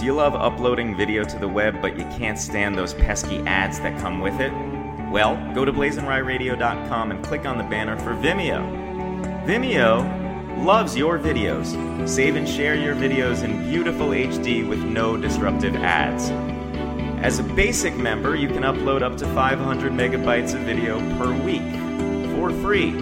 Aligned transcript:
Do 0.00 0.06
you 0.06 0.14
love 0.14 0.34
uploading 0.34 0.96
video 0.96 1.24
to 1.24 1.38
the 1.38 1.46
web, 1.46 1.82
but 1.82 1.98
you 1.98 2.06
can't 2.06 2.38
stand 2.38 2.74
those 2.74 2.94
pesky 2.94 3.40
ads 3.40 3.80
that 3.80 4.00
come 4.00 4.20
with 4.20 4.40
it? 4.40 4.50
Well, 5.12 5.36
go 5.54 5.66
to 5.66 5.74
blazinryradio.com 5.74 7.10
and 7.10 7.22
click 7.22 7.44
on 7.44 7.58
the 7.58 7.64
banner 7.64 7.98
for 7.98 8.14
Vimeo. 8.14 8.64
Vimeo 9.44 10.64
loves 10.64 10.96
your 10.96 11.18
videos. 11.18 12.08
Save 12.08 12.36
and 12.36 12.48
share 12.48 12.76
your 12.76 12.94
videos 12.94 13.42
in 13.42 13.68
beautiful 13.68 14.08
HD 14.08 14.66
with 14.66 14.78
no 14.78 15.18
disruptive 15.18 15.76
ads. 15.76 16.30
As 17.22 17.38
a 17.38 17.42
basic 17.42 17.94
member, 17.94 18.34
you 18.34 18.48
can 18.48 18.62
upload 18.62 19.02
up 19.02 19.18
to 19.18 19.26
500 19.34 19.92
megabytes 19.92 20.54
of 20.54 20.60
video 20.60 20.98
per 21.18 21.30
week 21.42 21.60
for 22.34 22.50
free. 22.62 22.94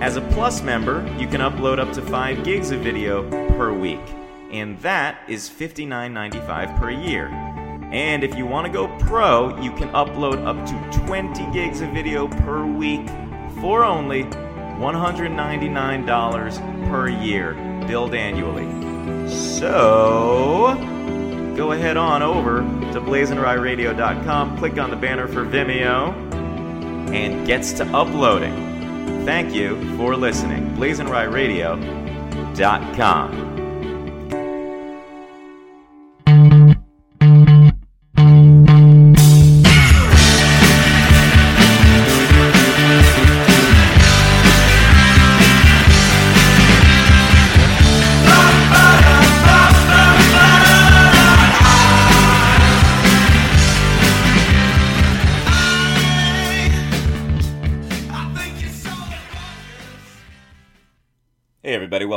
As 0.00 0.16
a 0.16 0.22
Plus 0.22 0.62
member, 0.62 1.06
you 1.18 1.28
can 1.28 1.42
upload 1.42 1.78
up 1.78 1.92
to 1.92 2.00
5 2.00 2.44
gigs 2.44 2.70
of 2.70 2.80
video 2.80 3.28
per 3.58 3.74
week, 3.74 4.00
and 4.50 4.78
that 4.80 5.20
is 5.28 5.48
$59.95 5.48 6.78
per 6.78 6.90
year. 6.90 7.28
And 7.90 8.22
if 8.22 8.36
you 8.36 8.44
want 8.46 8.66
to 8.66 8.72
go 8.72 8.88
pro, 8.98 9.58
you 9.62 9.72
can 9.72 9.88
upload 9.90 10.44
up 10.44 10.66
to 10.66 10.74
20 11.06 11.50
gigs 11.52 11.80
of 11.80 11.88
video 11.90 12.28
per 12.28 12.66
week 12.66 13.08
for 13.60 13.84
only 13.84 14.24
$199 14.24 16.90
per 16.90 17.08
year, 17.08 17.54
billed 17.86 18.14
annually. 18.14 18.66
So, 19.28 20.74
go 21.56 21.72
ahead 21.72 21.96
on 21.96 22.22
over 22.22 22.58
to 22.92 23.00
blazinryradio.com, 23.00 24.58
click 24.58 24.78
on 24.78 24.90
the 24.90 24.96
banner 24.96 25.26
for 25.26 25.44
Vimeo, 25.44 26.12
and 27.12 27.44
gets 27.46 27.72
to 27.72 27.84
uploading. 27.86 28.54
Thank 29.24 29.54
you 29.54 29.96
for 29.96 30.14
listening. 30.14 30.76
blazinryradio.com. 30.76 33.57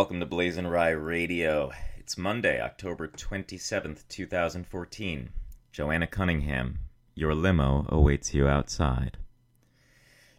welcome 0.02 0.20
to 0.20 0.26
BlazinRy 0.26 1.06
Radio. 1.06 1.72
It's 2.00 2.18
Monday, 2.18 2.60
October 2.60 3.08
27th, 3.08 4.08
2014. 4.08 5.30
Joanna 5.72 6.08
Cunningham, 6.08 6.80
your 7.14 7.36
limo 7.36 7.86
awaits 7.88 8.34
you 8.34 8.48
outside. 8.48 9.20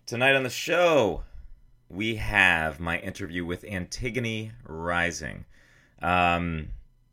Tonight 0.05 0.35
on 0.35 0.43
the 0.43 0.51
show, 0.51 1.23
we 1.89 2.17
have 2.17 2.81
my 2.81 2.99
interview 2.99 3.45
with 3.45 3.63
Antigone 3.63 4.51
Rising. 4.67 5.45
Um, 6.03 6.71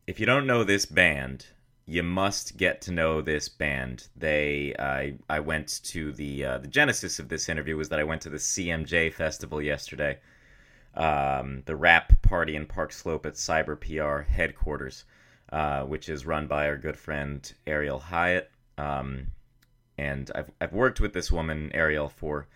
if 0.07 0.19
you 0.19 0.25
don't 0.25 0.47
know 0.47 0.63
this 0.63 0.87
band, 0.87 1.45
you 1.85 2.01
must 2.01 2.57
get 2.57 2.81
to 2.81 2.91
know 2.91 3.21
this 3.21 3.47
band. 3.47 4.07
They, 4.15 4.73
I, 4.79 5.19
I 5.29 5.39
went 5.39 5.81
to 5.83 6.11
the 6.13 6.45
uh, 6.45 6.57
the 6.57 6.67
genesis 6.67 7.19
of 7.19 7.29
this 7.29 7.47
interview 7.47 7.77
was 7.77 7.89
that 7.89 7.99
I 7.99 8.03
went 8.05 8.23
to 8.23 8.29
the 8.31 8.37
CMJ 8.37 9.13
festival 9.13 9.61
yesterday 9.61 10.17
um, 10.95 11.63
the 11.65 11.75
wrap 11.75 12.21
party 12.21 12.55
in 12.55 12.65
Park 12.65 12.91
Slope 12.91 13.25
at 13.25 13.33
Cyber 13.33 13.79
PR 13.79 14.29
headquarters, 14.29 15.05
uh, 15.51 15.83
which 15.83 16.09
is 16.09 16.25
run 16.25 16.47
by 16.47 16.67
our 16.67 16.77
good 16.77 16.97
friend 16.97 17.51
Ariel 17.67 17.99
Hyatt. 17.99 18.51
Um, 18.77 19.27
and 19.97 20.31
I've, 20.33 20.51
I've 20.61 20.73
worked 20.73 20.99
with 20.99 21.13
this 21.13 21.31
woman, 21.31 21.71
Ariel, 21.73 22.09
for 22.09 22.47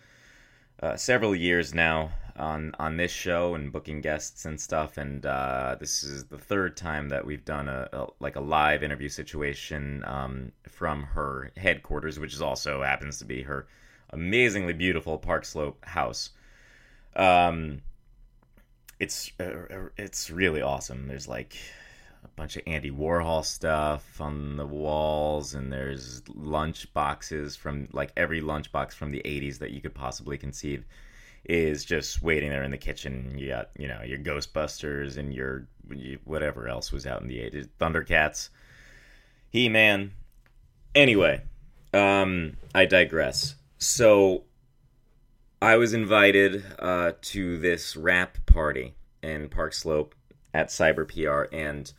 uh, 0.82 0.96
several 0.96 1.34
years 1.34 1.74
now 1.74 2.10
on 2.36 2.74
on 2.80 2.96
this 2.96 3.12
show 3.12 3.54
and 3.54 3.72
booking 3.72 4.00
guests 4.00 4.44
and 4.44 4.60
stuff. 4.60 4.98
And 4.98 5.24
uh, 5.24 5.76
this 5.78 6.02
is 6.02 6.24
the 6.24 6.38
third 6.38 6.76
time 6.76 7.08
that 7.10 7.24
we've 7.24 7.44
done 7.44 7.68
a, 7.68 7.88
a 7.92 8.06
like 8.20 8.36
a 8.36 8.40
live 8.40 8.82
interview 8.82 9.08
situation 9.08 10.04
um, 10.06 10.52
from 10.68 11.02
her 11.04 11.52
headquarters, 11.56 12.18
which 12.18 12.34
is 12.34 12.42
also 12.42 12.82
happens 12.82 13.18
to 13.18 13.24
be 13.24 13.42
her 13.42 13.66
amazingly 14.10 14.72
beautiful 14.72 15.18
Park 15.18 15.44
Slope 15.44 15.84
house. 15.84 16.30
Um, 17.16 17.82
it's 19.04 19.30
uh, 19.38 19.90
it's 19.98 20.30
really 20.30 20.62
awesome. 20.62 21.06
There's 21.06 21.28
like 21.28 21.56
a 22.24 22.28
bunch 22.28 22.56
of 22.56 22.62
Andy 22.66 22.90
Warhol 22.90 23.44
stuff 23.44 24.18
on 24.18 24.56
the 24.56 24.66
walls, 24.66 25.54
and 25.54 25.70
there's 25.70 26.22
lunch 26.28 26.92
boxes 26.94 27.54
from 27.54 27.88
like 27.92 28.12
every 28.16 28.40
lunch 28.40 28.72
box 28.72 28.94
from 28.94 29.12
the 29.12 29.20
'80s 29.24 29.58
that 29.58 29.72
you 29.72 29.82
could 29.82 29.94
possibly 29.94 30.38
conceive 30.38 30.84
is 31.44 31.84
just 31.84 32.22
waiting 32.22 32.48
there 32.48 32.62
in 32.62 32.70
the 32.70 32.78
kitchen. 32.78 33.34
You 33.36 33.48
got 33.48 33.70
you 33.78 33.88
know 33.88 34.00
your 34.02 34.18
Ghostbusters 34.18 35.18
and 35.18 35.34
your 35.34 35.68
whatever 36.24 36.66
else 36.66 36.90
was 36.90 37.06
out 37.06 37.20
in 37.20 37.28
the 37.28 37.38
'80s, 37.38 37.68
Thundercats, 37.78 38.48
He 39.50 39.68
Man. 39.68 40.12
Anyway, 40.94 41.42
um, 41.92 42.56
I 42.74 42.86
digress. 42.86 43.54
So 43.76 44.44
I 45.60 45.76
was 45.76 45.94
invited 45.94 46.64
uh, 46.78 47.12
to 47.22 47.58
this 47.58 47.96
wrap 47.96 48.38
party 48.46 48.94
in 49.22 49.48
Park 49.48 49.72
Slope 49.72 50.14
at 50.52 50.68
Cyber 50.68 51.06
PR, 51.08 51.54
and 51.54 51.92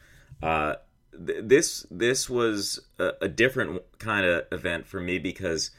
uh, 0.44 0.76
th- 1.26 1.40
this 1.44 1.86
this 1.90 2.30
was 2.30 2.80
a, 3.00 3.12
a 3.22 3.28
different 3.28 3.82
kind 3.98 4.26
of 4.26 4.46
event 4.52 4.86
for 4.86 5.00
me 5.00 5.18
because 5.20 5.72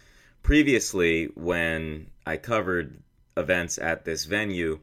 previously, 0.42 1.26
when 1.34 2.10
I 2.26 2.37
covered 2.37 3.03
events 3.37 3.78
at 3.78 4.04
this 4.04 4.25
venue, 4.25 4.81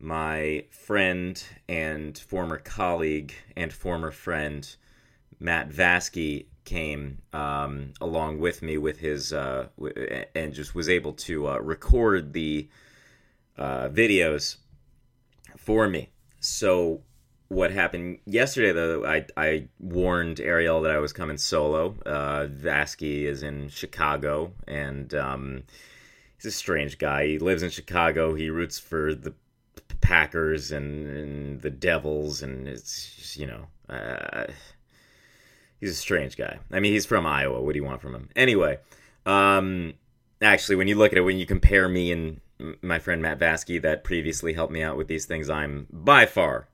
my 0.00 0.64
friend 0.70 1.42
and 1.68 2.16
former 2.16 2.58
colleague 2.58 3.34
and 3.56 3.72
former 3.72 4.10
friend 4.10 4.76
Matt 5.40 5.70
Vasky 5.70 6.46
came 6.68 7.16
um, 7.32 7.94
along 7.98 8.38
with 8.40 8.60
me 8.60 8.76
with 8.76 8.98
his 8.98 9.32
uh, 9.32 9.68
w- 9.78 10.24
and 10.34 10.52
just 10.52 10.74
was 10.74 10.86
able 10.86 11.14
to 11.14 11.48
uh, 11.48 11.56
record 11.56 12.34
the 12.34 12.68
uh, 13.56 13.88
videos 13.88 14.58
for 15.56 15.88
me. 15.88 16.10
So 16.40 17.00
what 17.48 17.70
happened 17.70 18.18
yesterday 18.26 18.72
though 18.72 19.06
I, 19.06 19.24
I 19.34 19.68
warned 19.80 20.38
ariel 20.38 20.82
that 20.82 20.90
i 20.92 20.98
was 20.98 21.14
coming 21.14 21.38
solo. 21.38 21.96
Uh, 22.04 22.46
vasky 22.46 23.24
is 23.24 23.42
in 23.42 23.70
chicago 23.70 24.52
and 24.66 25.14
um, 25.14 25.62
he's 26.36 26.44
a 26.44 26.50
strange 26.50 26.98
guy. 26.98 27.26
He 27.26 27.38
lives 27.38 27.62
in 27.62 27.70
chicago. 27.70 28.34
He 28.34 28.50
roots 28.50 28.78
for 28.78 29.14
the 29.14 29.32
packers 30.02 30.70
and, 30.70 31.08
and 31.08 31.62
the 31.62 31.70
devils 31.70 32.42
and 32.42 32.68
it's 32.68 33.14
just, 33.16 33.36
you 33.38 33.46
know 33.46 33.66
uh, 33.88 34.48
he's 35.80 35.90
a 35.90 35.94
strange 35.94 36.36
guy. 36.36 36.58
I 36.70 36.80
mean, 36.80 36.92
he's 36.92 37.06
from 37.06 37.26
Iowa. 37.26 37.60
What 37.60 37.72
do 37.72 37.78
you 37.78 37.84
want 37.84 38.00
from 38.00 38.14
him? 38.14 38.28
Anyway, 38.36 38.78
um, 39.26 39.94
actually, 40.40 40.76
when 40.76 40.88
you 40.88 40.96
look 40.96 41.12
at 41.12 41.18
it, 41.18 41.22
when 41.22 41.38
you 41.38 41.46
compare 41.46 41.88
me 41.88 42.12
and 42.12 42.40
my 42.82 42.98
friend 42.98 43.22
Matt 43.22 43.38
Vasky, 43.38 43.80
that 43.82 44.04
previously 44.04 44.52
helped 44.52 44.72
me 44.72 44.82
out 44.82 44.96
with 44.96 45.08
these 45.08 45.26
things, 45.26 45.48
I'm 45.48 45.86
by 45.90 46.26
far 46.26 46.68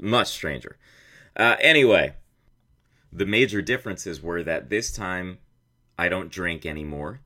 much 0.00 0.28
stranger. 0.28 0.76
Uh, 1.36 1.56
anyway, 1.60 2.14
the 3.12 3.26
major 3.26 3.62
differences 3.62 4.22
were 4.22 4.42
that 4.42 4.70
this 4.70 4.92
time 4.92 5.38
I 5.98 6.08
don't 6.08 6.30
drink 6.30 6.66
anymore, 6.66 7.20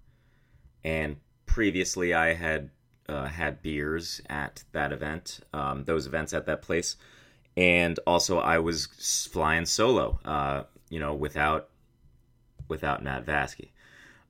and 0.84 1.16
previously 1.46 2.14
I 2.14 2.34
had 2.34 2.70
uh, 3.08 3.26
had 3.26 3.62
beers 3.62 4.20
at 4.28 4.64
that 4.72 4.92
event, 4.92 5.40
um, 5.54 5.84
those 5.84 6.06
events 6.06 6.34
at 6.34 6.46
that 6.46 6.62
place, 6.62 6.96
and 7.56 7.98
also 8.06 8.38
I 8.38 8.58
was 8.58 9.28
flying 9.32 9.64
solo. 9.64 10.20
Uh, 10.24 10.64
you 10.90 11.00
know, 11.00 11.14
without 11.14 11.68
without 12.68 13.02
Matt 13.02 13.24
Vasky. 13.24 13.70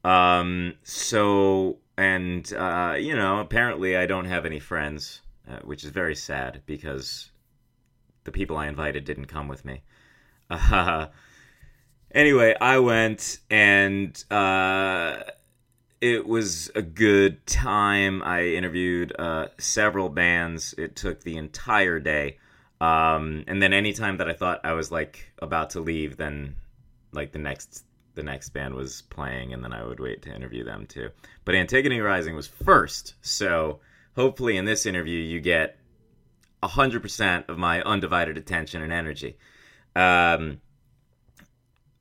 Um, 0.05 0.75
so 0.83 1.79
and 1.97 2.53
uh, 2.53 2.97
you 2.99 3.15
know, 3.15 3.41
apparently 3.41 3.97
I 3.97 4.07
don't 4.07 4.27
have 4.27 4.47
any 4.47 4.61
friends, 4.61 5.23
uh, 5.51 5.59
which 5.65 5.85
is 5.85 5.91
very 5.91 6.15
sad 6.15 6.63
because 6.67 7.31
the 8.25 8.33
people 8.33 8.57
I 8.57 8.69
invited 8.69 9.05
didn't 9.05 9.27
come 9.27 9.49
with 9.49 9.65
me. 9.65 9.83
Uh, 10.51 11.07
anyway, 12.13 12.55
I 12.61 12.79
went 12.79 13.39
and 13.51 14.23
uh, 14.31 15.23
it 16.01 16.27
was 16.27 16.71
a 16.75 16.83
good 16.83 17.45
time. 17.47 18.23
I 18.23 18.45
interviewed 18.45 19.13
uh, 19.19 19.49
several 19.59 20.09
bands. 20.09 20.75
It 20.79 20.95
took 20.95 21.23
the 21.23 21.37
entire 21.37 21.99
day. 21.99 22.39
Um, 22.81 23.45
and 23.47 23.63
then 23.63 23.73
anytime 23.73 24.19
that 24.19 24.29
I 24.29 24.35
thought 24.35 24.61
I 24.65 24.73
was 24.73 24.93
like 24.93 25.33
about 25.41 25.71
to 25.71 25.81
leave, 25.81 26.17
then 26.17 26.57
like 27.13 27.33
the 27.33 27.39
next 27.39 27.85
the 28.15 28.23
next 28.23 28.51
band 28.51 28.75
was 28.75 29.03
playing, 29.03 29.53
and 29.53 29.63
then 29.63 29.73
I 29.73 29.85
would 29.85 30.01
wait 30.01 30.23
to 30.23 30.35
interview 30.35 30.65
them 30.65 30.87
too. 30.87 31.11
But 31.45 31.55
Antigone 31.55 32.01
Rising 32.01 32.35
was 32.35 32.47
first, 32.47 33.15
so 33.23 33.81
hopefully 34.17 34.57
in 34.57 34.65
this 34.65 34.87
interview 34.87 35.19
you 35.19 35.41
get 35.41 35.79
hundred 36.63 37.03
percent 37.03 37.47
of 37.49 37.59
my 37.59 37.83
undivided 37.83 38.37
attention 38.37 38.83
and 38.83 38.93
energy. 38.93 39.39
Um, 39.95 40.61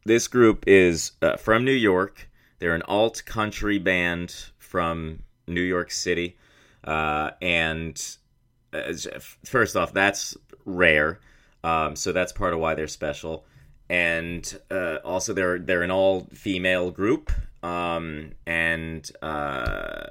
this 0.06 0.27
group 0.27 0.63
is 0.68 1.12
uh, 1.21 1.38
from 1.38 1.65
New 1.65 1.71
York. 1.71 2.29
They're 2.59 2.75
an 2.75 2.83
alt 2.83 3.24
country 3.25 3.77
band 3.77 4.33
from 4.57 5.19
New 5.47 5.62
York 5.62 5.91
City. 5.91 6.38
Uh, 6.83 7.31
and 7.41 8.18
uh, 8.74 8.94
first 9.45 9.75
off, 9.75 9.94
that's 9.94 10.38
rare. 10.68 11.19
Um, 11.64 11.96
so 11.96 12.12
that's 12.12 12.31
part 12.31 12.54
of 12.54 12.60
why 12.60 12.75
they're 12.75 12.88
special. 12.88 13.46
And 13.90 14.60
uh, 14.69 14.98
also, 15.04 15.34
they're 15.34 15.58
they're 15.58 15.81
an 15.81 15.92
all 15.92 16.28
female 16.34 16.92
group. 16.92 17.31
Um, 17.64 18.34
and 18.46 19.10
uh, 19.22 20.08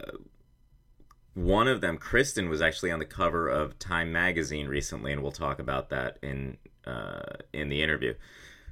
one 1.34 1.68
of 1.68 1.82
them, 1.82 1.98
Kristen, 1.98 2.48
was 2.48 2.62
actually 2.62 2.90
on 2.90 2.98
the 2.98 3.04
cover 3.04 3.48
of 3.48 3.78
Time 3.78 4.10
magazine 4.10 4.66
recently, 4.66 5.12
and 5.12 5.22
we'll 5.22 5.30
talk 5.30 5.58
about 5.58 5.90
that 5.90 6.18
in 6.22 6.56
uh, 6.86 7.36
in 7.52 7.68
the 7.68 7.82
interview. 7.82 8.14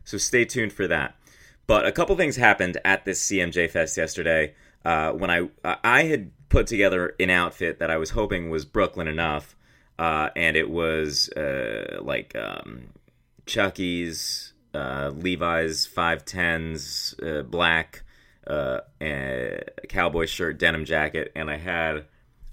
So 0.04 0.16
stay 0.18 0.44
tuned 0.44 0.72
for 0.72 0.86
that. 0.88 1.16
But 1.66 1.86
a 1.86 1.92
couple 1.92 2.16
things 2.16 2.36
happened 2.36 2.78
at 2.84 3.04
this 3.04 3.22
CMJ 3.28 3.70
Fest 3.70 3.96
yesterday. 3.96 4.54
Uh, 4.84 5.12
when 5.12 5.30
I 5.30 5.48
I 5.62 6.04
had 6.04 6.30
put 6.48 6.66
together 6.66 7.14
an 7.20 7.30
outfit 7.30 7.78
that 7.78 7.90
I 7.90 7.96
was 7.96 8.10
hoping 8.10 8.48
was 8.48 8.64
Brooklyn 8.64 9.08
enough, 9.08 9.56
uh, 9.98 10.30
and 10.34 10.56
it 10.56 10.70
was 10.70 11.28
uh, 11.30 11.98
like 12.02 12.34
um, 12.36 12.88
Chucky's, 13.46 14.52
uh, 14.74 15.12
Levi's 15.14 15.86
five 15.86 16.24
tens, 16.24 17.14
uh, 17.22 17.42
black, 17.42 18.02
uh, 18.46 18.80
and 19.00 19.62
cowboy 19.88 20.26
shirt, 20.26 20.58
denim 20.58 20.84
jacket, 20.84 21.32
and 21.34 21.50
I 21.50 21.56
had 21.56 22.06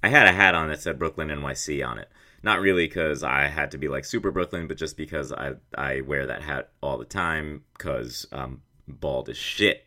I 0.04 0.10
had 0.10 0.28
a 0.28 0.32
hat 0.32 0.56
on 0.56 0.70
that 0.70 0.82
said 0.82 1.00
Brooklyn 1.00 1.30
NYC 1.30 1.88
on 1.88 2.00
it. 2.00 2.10
Not 2.44 2.60
really 2.60 2.88
because 2.88 3.24
I 3.24 3.48
had 3.48 3.72
to 3.72 3.78
be 3.78 3.88
like 3.88 4.06
super 4.06 4.32
Brooklyn, 4.32 4.68
but 4.68 4.78
just 4.78 4.98
because 4.98 5.32
I 5.32 5.54
I 5.76 6.02
wear 6.02 6.28
that 6.28 6.44
hat 6.44 6.70
all 6.82 6.98
the 6.98 7.06
time 7.06 7.64
because 7.78 8.26
I'm 8.32 8.62
bald 8.88 9.30
as 9.30 9.38
shit. 9.38 9.86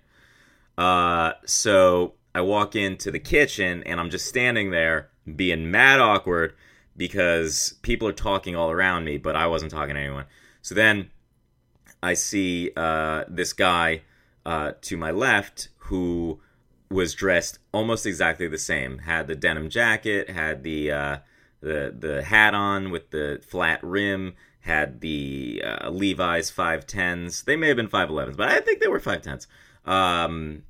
Uh, 0.76 1.32
so 1.46 2.14
I 2.34 2.40
walk 2.40 2.74
into 2.74 3.10
the 3.10 3.20
kitchen 3.20 3.82
and 3.84 4.00
I'm 4.00 4.10
just 4.10 4.26
standing 4.26 4.70
there 4.70 5.10
being 5.36 5.70
mad 5.70 6.00
awkward 6.00 6.54
because 6.96 7.75
people 7.82 8.08
are 8.08 8.12
talking 8.12 8.55
all 8.55 8.70
around 8.70 9.05
me, 9.05 9.19
but 9.19 9.37
I 9.37 9.46
wasn't 9.46 9.70
talking 9.70 9.94
to 9.94 10.00
anyone. 10.00 10.26
So 10.62 10.75
then 10.75 11.11
I 12.02 12.14
see 12.14 12.70
uh, 12.76 13.25
this 13.29 13.52
guy 13.52 14.02
uh, 14.46 14.73
to 14.82 14.96
my 14.96 15.11
left 15.11 15.69
who 15.79 16.41
was 16.91 17.14
dressed 17.14 17.58
almost 17.73 18.06
exactly 18.06 18.46
the 18.46 18.58
same. 18.58 18.99
Had 18.99 19.26
the 19.26 19.35
denim 19.35 19.69
jacket, 19.69 20.31
had 20.31 20.62
the 20.62 20.91
uh, 20.91 21.19
the 21.61 21.94
the 21.99 22.23
hat 22.23 22.55
on 22.55 22.91
with 22.91 23.11
the 23.11 23.40
flat 23.47 23.81
rim, 23.82 24.35
had 24.61 25.00
the 25.00 25.62
uh, 25.64 25.90
Levi's 25.90 26.50
five 26.50 26.87
tens. 26.87 27.43
They 27.43 27.56
may 27.56 27.69
have 27.69 27.76
been 27.76 27.88
five 27.88 28.11
elevens, 28.11 28.37
but 28.37 28.49
I 28.49 28.61
think 28.61 28.81
they 28.81 28.88
were 28.88 29.00
five 29.00 29.23
tens. 29.23 29.47
Um, 29.85 30.62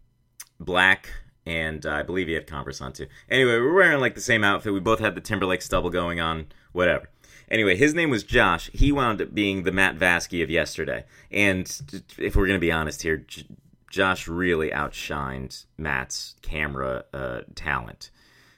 black, 0.58 1.10
and 1.46 1.84
uh, 1.84 1.92
I 1.92 2.02
believe 2.02 2.28
he 2.28 2.34
had 2.34 2.46
Converse 2.46 2.80
on 2.80 2.92
too. 2.92 3.06
Anyway, 3.30 3.52
we 3.52 3.66
are 3.66 3.72
wearing 3.72 4.00
like 4.00 4.14
the 4.14 4.20
same 4.20 4.44
outfit. 4.44 4.72
We 4.72 4.80
both 4.80 5.00
had 5.00 5.14
the 5.14 5.20
Timberlake 5.20 5.62
stubble 5.62 5.90
going 5.90 6.20
on. 6.20 6.46
Whatever. 6.72 7.08
Anyway, 7.50 7.76
his 7.76 7.94
name 7.94 8.10
was 8.10 8.24
Josh. 8.24 8.70
He 8.72 8.90
wound 8.90 9.20
up 9.20 9.34
being 9.34 9.62
the 9.62 9.72
Matt 9.72 9.98
Vasky 9.98 10.42
of 10.42 10.50
yesterday. 10.50 11.04
And 11.30 11.70
if 12.18 12.34
we're 12.34 12.46
gonna 12.46 12.58
be 12.58 12.72
honest 12.72 13.02
here, 13.02 13.24
Josh 13.90 14.26
really 14.26 14.70
outshined 14.70 15.66
Matt's 15.78 16.34
camera 16.42 17.04
uh, 17.12 17.40
talent. 17.54 18.10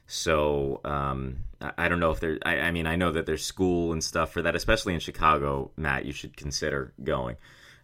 So 0.06 0.80
um, 0.84 1.38
I 1.60 1.88
don't 1.88 2.00
know 2.00 2.10
if 2.10 2.20
there. 2.20 2.38
I, 2.44 2.60
I, 2.60 2.70
mean, 2.70 2.86
I 2.86 2.96
know 2.96 3.12
that 3.12 3.26
there's 3.26 3.44
school 3.44 3.92
and 3.92 4.02
stuff 4.02 4.32
for 4.32 4.42
that, 4.42 4.54
especially 4.54 4.94
in 4.94 5.00
Chicago. 5.00 5.72
Matt, 5.76 6.04
you 6.04 6.12
should 6.12 6.36
consider 6.36 6.92
going. 7.02 7.36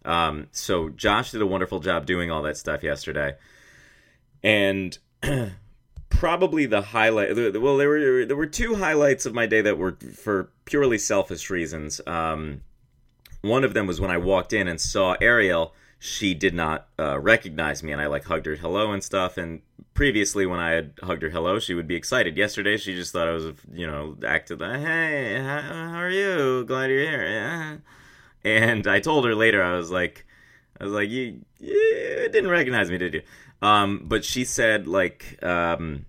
Um, 0.05 0.47
so 0.51 0.89
Josh 0.89 1.31
did 1.31 1.41
a 1.41 1.45
wonderful 1.45 1.79
job 1.79 2.05
doing 2.05 2.31
all 2.31 2.41
that 2.43 2.57
stuff 2.57 2.83
yesterday, 2.83 3.35
and 4.43 4.97
probably 6.09 6.65
the 6.65 6.81
highlight. 6.81 7.35
Well, 7.35 7.77
there 7.77 7.89
were 7.89 8.25
there 8.25 8.37
were 8.37 8.45
two 8.45 8.75
highlights 8.75 9.25
of 9.25 9.33
my 9.33 9.45
day 9.45 9.61
that 9.61 9.77
were 9.77 9.97
for 10.15 10.49
purely 10.65 10.97
selfish 10.97 11.49
reasons. 11.49 12.01
Um, 12.05 12.61
one 13.41 13.63
of 13.63 13.73
them 13.73 13.87
was 13.87 13.99
when 13.99 14.11
I 14.11 14.17
walked 14.17 14.53
in 14.53 14.67
and 14.67 14.79
saw 14.79 15.15
Ariel 15.19 15.73
she 16.05 16.33
did 16.33 16.53
not 16.53 16.89
uh, 16.99 17.17
recognize 17.17 17.81
me 17.81 17.93
and 17.93 18.01
I 18.01 18.07
like 18.07 18.25
hugged 18.25 18.45
her 18.45 18.57
hello 18.57 18.91
and 18.91 19.01
stuff. 19.01 19.37
And 19.37 19.61
previously, 19.93 20.45
when 20.45 20.59
I 20.59 20.71
had 20.71 20.91
hugged 21.01 21.23
her 21.23 21.29
hello, 21.29 21.59
she 21.59 21.73
would 21.73 21.87
be 21.87 21.95
excited. 21.95 22.35
Yesterday, 22.35 22.75
she 22.75 22.93
just 22.93 23.13
thought 23.13 23.29
I 23.29 23.31
was, 23.31 23.45
you 23.71 23.87
know, 23.87 24.17
acted 24.27 24.59
like, 24.59 24.81
hey, 24.81 25.41
how 25.41 25.97
are 25.97 26.09
you? 26.09 26.65
Glad 26.65 26.89
you're 26.89 27.09
here. 27.09 27.23
Yeah. 27.23 27.77
And 28.43 28.85
I 28.85 28.99
told 28.99 29.23
her 29.23 29.33
later, 29.33 29.63
I 29.63 29.77
was 29.77 29.91
like, 29.91 30.25
I 30.77 30.83
was 30.83 30.91
like, 30.91 31.09
you, 31.09 31.39
you 31.61 32.27
didn't 32.33 32.49
recognize 32.49 32.91
me, 32.91 32.97
did 32.97 33.13
you? 33.13 33.21
Um, 33.63 34.01
but 34.03 34.25
she 34.25 34.43
said 34.43 34.87
like 34.87 35.41
um, 35.41 36.05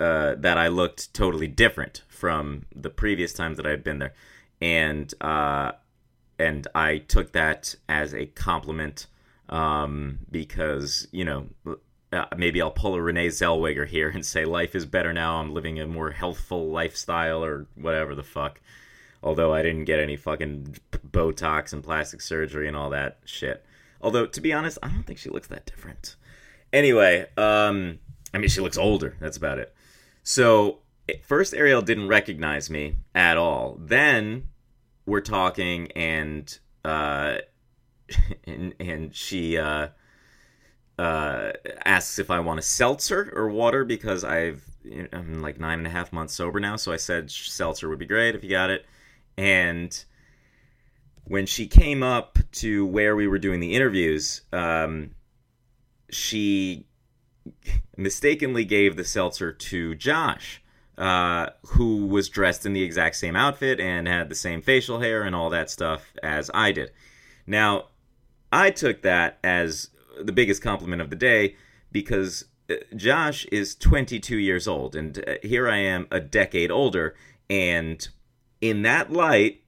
uh, 0.00 0.34
that 0.36 0.56
I 0.56 0.68
looked 0.68 1.12
totally 1.12 1.46
different 1.46 2.02
from 2.08 2.64
the 2.74 2.88
previous 2.88 3.34
times 3.34 3.58
that 3.58 3.66
I 3.66 3.70
had 3.70 3.84
been 3.84 3.98
there, 3.98 4.14
and 4.62 5.12
uh, 5.20 5.72
and 6.38 6.66
I 6.74 6.98
took 6.98 7.32
that 7.32 7.74
as 7.86 8.14
a 8.14 8.24
compliment 8.24 9.08
um, 9.50 10.20
because 10.30 11.06
you 11.12 11.26
know 11.26 11.48
uh, 12.14 12.24
maybe 12.34 12.62
I'll 12.62 12.70
pull 12.70 12.94
a 12.94 13.02
Renee 13.02 13.28
Zellweger 13.28 13.86
here 13.86 14.08
and 14.08 14.24
say 14.24 14.46
life 14.46 14.74
is 14.74 14.86
better 14.86 15.12
now. 15.12 15.36
I'm 15.36 15.52
living 15.52 15.78
a 15.78 15.86
more 15.86 16.12
healthful 16.12 16.70
lifestyle 16.70 17.44
or 17.44 17.66
whatever 17.74 18.14
the 18.14 18.22
fuck. 18.22 18.58
Although 19.22 19.52
I 19.52 19.60
didn't 19.60 19.84
get 19.84 20.00
any 20.00 20.16
fucking 20.16 20.76
Botox 20.92 21.74
and 21.74 21.84
plastic 21.84 22.22
surgery 22.22 22.68
and 22.68 22.76
all 22.76 22.88
that 22.88 23.18
shit. 23.26 23.66
Although 24.00 24.24
to 24.24 24.40
be 24.40 24.54
honest, 24.54 24.78
I 24.82 24.88
don't 24.88 25.02
think 25.02 25.18
she 25.18 25.28
looks 25.28 25.48
that 25.48 25.66
different. 25.66 26.16
Anyway, 26.76 27.24
um, 27.38 27.98
I 28.34 28.38
mean 28.38 28.50
she 28.50 28.60
looks 28.60 28.76
older. 28.76 29.16
That's 29.18 29.38
about 29.38 29.58
it. 29.58 29.74
So 30.22 30.80
first 31.22 31.54
Ariel 31.54 31.80
didn't 31.80 32.08
recognize 32.08 32.68
me 32.68 32.96
at 33.14 33.38
all. 33.38 33.78
Then 33.80 34.48
we're 35.06 35.22
talking 35.22 35.90
and 35.92 36.58
uh, 36.84 37.36
and 38.44 38.74
and 38.78 39.16
she 39.16 39.56
uh, 39.56 39.88
uh, 40.98 41.52
asks 41.86 42.18
if 42.18 42.30
I 42.30 42.40
want 42.40 42.58
a 42.58 42.62
seltzer 42.62 43.32
or 43.34 43.48
water 43.48 43.86
because 43.86 44.22
I've 44.22 44.62
I'm 45.14 45.40
like 45.40 45.58
nine 45.58 45.78
and 45.78 45.86
a 45.86 45.90
half 45.90 46.12
months 46.12 46.34
sober 46.34 46.60
now. 46.60 46.76
So 46.76 46.92
I 46.92 46.98
said 46.98 47.30
seltzer 47.30 47.88
would 47.88 47.98
be 47.98 48.04
great 48.04 48.34
if 48.34 48.44
you 48.44 48.50
got 48.50 48.68
it. 48.68 48.84
And 49.38 50.04
when 51.24 51.46
she 51.46 51.68
came 51.68 52.02
up 52.02 52.38
to 52.52 52.84
where 52.84 53.16
we 53.16 53.28
were 53.28 53.38
doing 53.38 53.60
the 53.60 53.72
interviews, 53.72 54.42
um, 54.52 55.12
she 56.10 56.86
mistakenly 57.96 58.64
gave 58.64 58.96
the 58.96 59.04
seltzer 59.04 59.52
to 59.52 59.94
Josh. 59.94 60.62
Uh, 60.98 61.50
who 61.66 62.06
was 62.06 62.30
dressed 62.30 62.64
in 62.64 62.72
the 62.72 62.82
exact 62.82 63.16
same 63.16 63.36
outfit 63.36 63.78
and 63.78 64.08
had 64.08 64.30
the 64.30 64.34
same 64.34 64.62
facial 64.62 65.00
hair 65.00 65.24
and 65.24 65.36
all 65.36 65.50
that 65.50 65.68
stuff 65.68 66.14
as 66.22 66.50
I 66.54 66.72
did. 66.72 66.90
Now, 67.46 67.88
I 68.50 68.70
took 68.70 69.02
that 69.02 69.38
as 69.44 69.90
the 70.18 70.32
biggest 70.32 70.62
compliment 70.62 71.02
of 71.02 71.10
the 71.10 71.16
day 71.16 71.56
because 71.92 72.46
uh, 72.70 72.74
Josh 72.94 73.44
is 73.46 73.74
22 73.74 74.38
years 74.38 74.66
old, 74.66 74.96
and 74.96 75.22
uh, 75.26 75.34
here 75.42 75.68
I 75.68 75.76
am 75.76 76.06
a 76.10 76.20
decade 76.20 76.70
older, 76.70 77.14
and 77.48 78.06
in 78.60 78.82
that 78.82 79.12
light, 79.12 79.62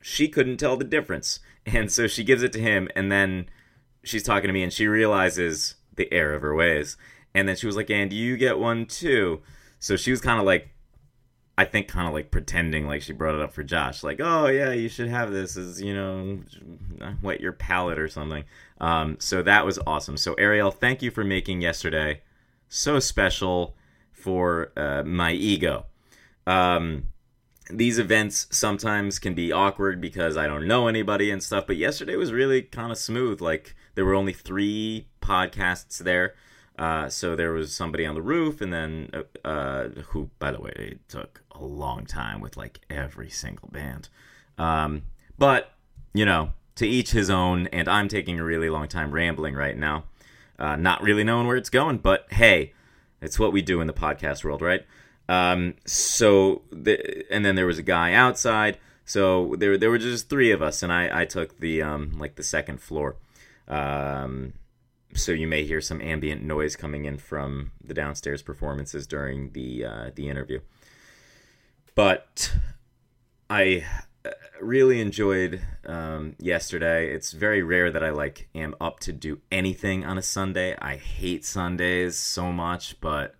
she 0.00 0.28
couldn't 0.28 0.58
tell 0.58 0.76
the 0.76 0.84
difference. 0.84 1.40
And 1.66 1.92
so 1.92 2.06
she 2.06 2.24
gives 2.24 2.42
it 2.42 2.54
to 2.54 2.58
him, 2.58 2.88
and 2.96 3.12
then 3.12 3.50
she's 4.02 4.22
talking 4.22 4.48
to 4.48 4.52
me, 4.52 4.62
and 4.62 4.72
she 4.72 4.86
realizes 4.86 5.76
the 5.96 6.12
error 6.12 6.34
of 6.34 6.42
her 6.42 6.54
ways. 6.54 6.96
And 7.34 7.48
then 7.48 7.56
she 7.56 7.66
was 7.66 7.76
like, 7.76 7.90
And 7.90 8.12
you 8.12 8.36
get 8.36 8.58
one 8.58 8.86
too. 8.86 9.40
So 9.78 9.96
she 9.96 10.10
was 10.10 10.20
kind 10.20 10.38
of 10.38 10.44
like 10.44 10.70
I 11.60 11.66
think 11.66 11.88
kind 11.88 12.08
of 12.08 12.14
like 12.14 12.30
pretending 12.30 12.86
like 12.86 13.02
she 13.02 13.12
brought 13.12 13.34
it 13.34 13.42
up 13.42 13.52
for 13.52 13.62
Josh, 13.62 14.02
like, 14.02 14.18
oh 14.18 14.46
yeah, 14.46 14.72
you 14.72 14.88
should 14.88 15.08
have 15.08 15.30
this 15.30 15.58
as 15.58 15.78
you 15.78 15.94
know, 15.94 16.40
wet 17.20 17.42
your 17.42 17.52
palate 17.52 17.98
or 17.98 18.08
something. 18.08 18.44
Um, 18.80 19.16
so 19.20 19.42
that 19.42 19.66
was 19.66 19.78
awesome. 19.86 20.16
So 20.16 20.32
Ariel, 20.34 20.70
thank 20.70 21.02
you 21.02 21.10
for 21.10 21.22
making 21.22 21.60
yesterday 21.60 22.22
so 22.70 22.98
special 22.98 23.76
for 24.10 24.72
uh, 24.74 25.02
my 25.02 25.32
ego. 25.32 25.84
Um, 26.46 27.08
these 27.68 27.98
events 27.98 28.46
sometimes 28.50 29.18
can 29.18 29.34
be 29.34 29.52
awkward 29.52 30.00
because 30.00 30.38
I 30.38 30.46
don't 30.46 30.66
know 30.66 30.88
anybody 30.88 31.30
and 31.30 31.42
stuff, 31.42 31.66
but 31.66 31.76
yesterday 31.76 32.16
was 32.16 32.32
really 32.32 32.62
kind 32.62 32.90
of 32.90 32.96
smooth. 32.96 33.42
Like 33.42 33.76
there 34.00 34.06
were 34.06 34.14
only 34.14 34.32
three 34.32 35.08
podcasts 35.20 35.98
there. 35.98 36.32
Uh, 36.78 37.10
so 37.10 37.36
there 37.36 37.52
was 37.52 37.76
somebody 37.76 38.06
on 38.06 38.14
the 38.14 38.22
roof, 38.22 38.62
and 38.62 38.72
then 38.72 39.10
uh, 39.12 39.46
uh, 39.46 39.88
who, 40.06 40.30
by 40.38 40.50
the 40.50 40.58
way, 40.58 40.72
it 40.74 41.06
took 41.06 41.42
a 41.50 41.62
long 41.62 42.06
time 42.06 42.40
with 42.40 42.56
like 42.56 42.80
every 42.88 43.28
single 43.28 43.68
band. 43.68 44.08
Um, 44.56 45.02
but 45.36 45.74
you 46.14 46.24
know, 46.24 46.52
to 46.76 46.88
each 46.88 47.10
his 47.10 47.28
own. 47.28 47.66
And 47.66 47.90
I'm 47.90 48.08
taking 48.08 48.40
a 48.40 48.42
really 48.44 48.70
long 48.70 48.88
time 48.88 49.10
rambling 49.10 49.54
right 49.54 49.76
now, 49.76 50.04
uh, 50.58 50.76
not 50.76 51.02
really 51.02 51.22
knowing 51.22 51.46
where 51.46 51.58
it's 51.58 51.68
going. 51.68 51.98
But 51.98 52.24
hey, 52.30 52.72
it's 53.20 53.38
what 53.38 53.52
we 53.52 53.60
do 53.60 53.82
in 53.82 53.86
the 53.86 53.92
podcast 53.92 54.44
world, 54.44 54.62
right? 54.62 54.86
Um, 55.28 55.74
so, 55.84 56.62
the, 56.72 57.30
and 57.30 57.44
then 57.44 57.54
there 57.54 57.66
was 57.66 57.78
a 57.78 57.82
guy 57.82 58.14
outside. 58.14 58.78
So 59.04 59.56
there, 59.58 59.76
there 59.76 59.90
were 59.90 59.98
just 59.98 60.30
three 60.30 60.52
of 60.52 60.62
us, 60.62 60.82
and 60.82 60.90
I, 60.90 61.20
I 61.20 61.24
took 61.26 61.60
the 61.60 61.82
um, 61.82 62.18
like 62.18 62.36
the 62.36 62.42
second 62.42 62.80
floor. 62.80 63.16
Um, 63.70 64.54
so 65.14 65.32
you 65.32 65.46
may 65.46 65.64
hear 65.64 65.80
some 65.80 66.00
ambient 66.02 66.42
noise 66.42 66.76
coming 66.76 67.04
in 67.04 67.16
from 67.16 67.72
the 67.82 67.94
downstairs 67.94 68.42
performances 68.42 69.06
during 69.06 69.52
the 69.52 69.84
uh, 69.84 70.10
the 70.14 70.28
interview. 70.28 70.60
But 71.94 72.52
I 73.48 73.84
uh, 74.24 74.30
really 74.60 75.00
enjoyed 75.00 75.60
um, 75.86 76.36
yesterday. 76.38 77.12
It's 77.12 77.32
very 77.32 77.62
rare 77.62 77.90
that 77.90 78.04
I 78.04 78.10
like 78.10 78.48
am 78.54 78.74
up 78.80 79.00
to 79.00 79.12
do 79.12 79.40
anything 79.50 80.04
on 80.04 80.18
a 80.18 80.22
Sunday. 80.22 80.76
I 80.80 80.96
hate 80.96 81.44
Sundays 81.44 82.16
so 82.16 82.52
much, 82.52 83.00
but 83.00 83.34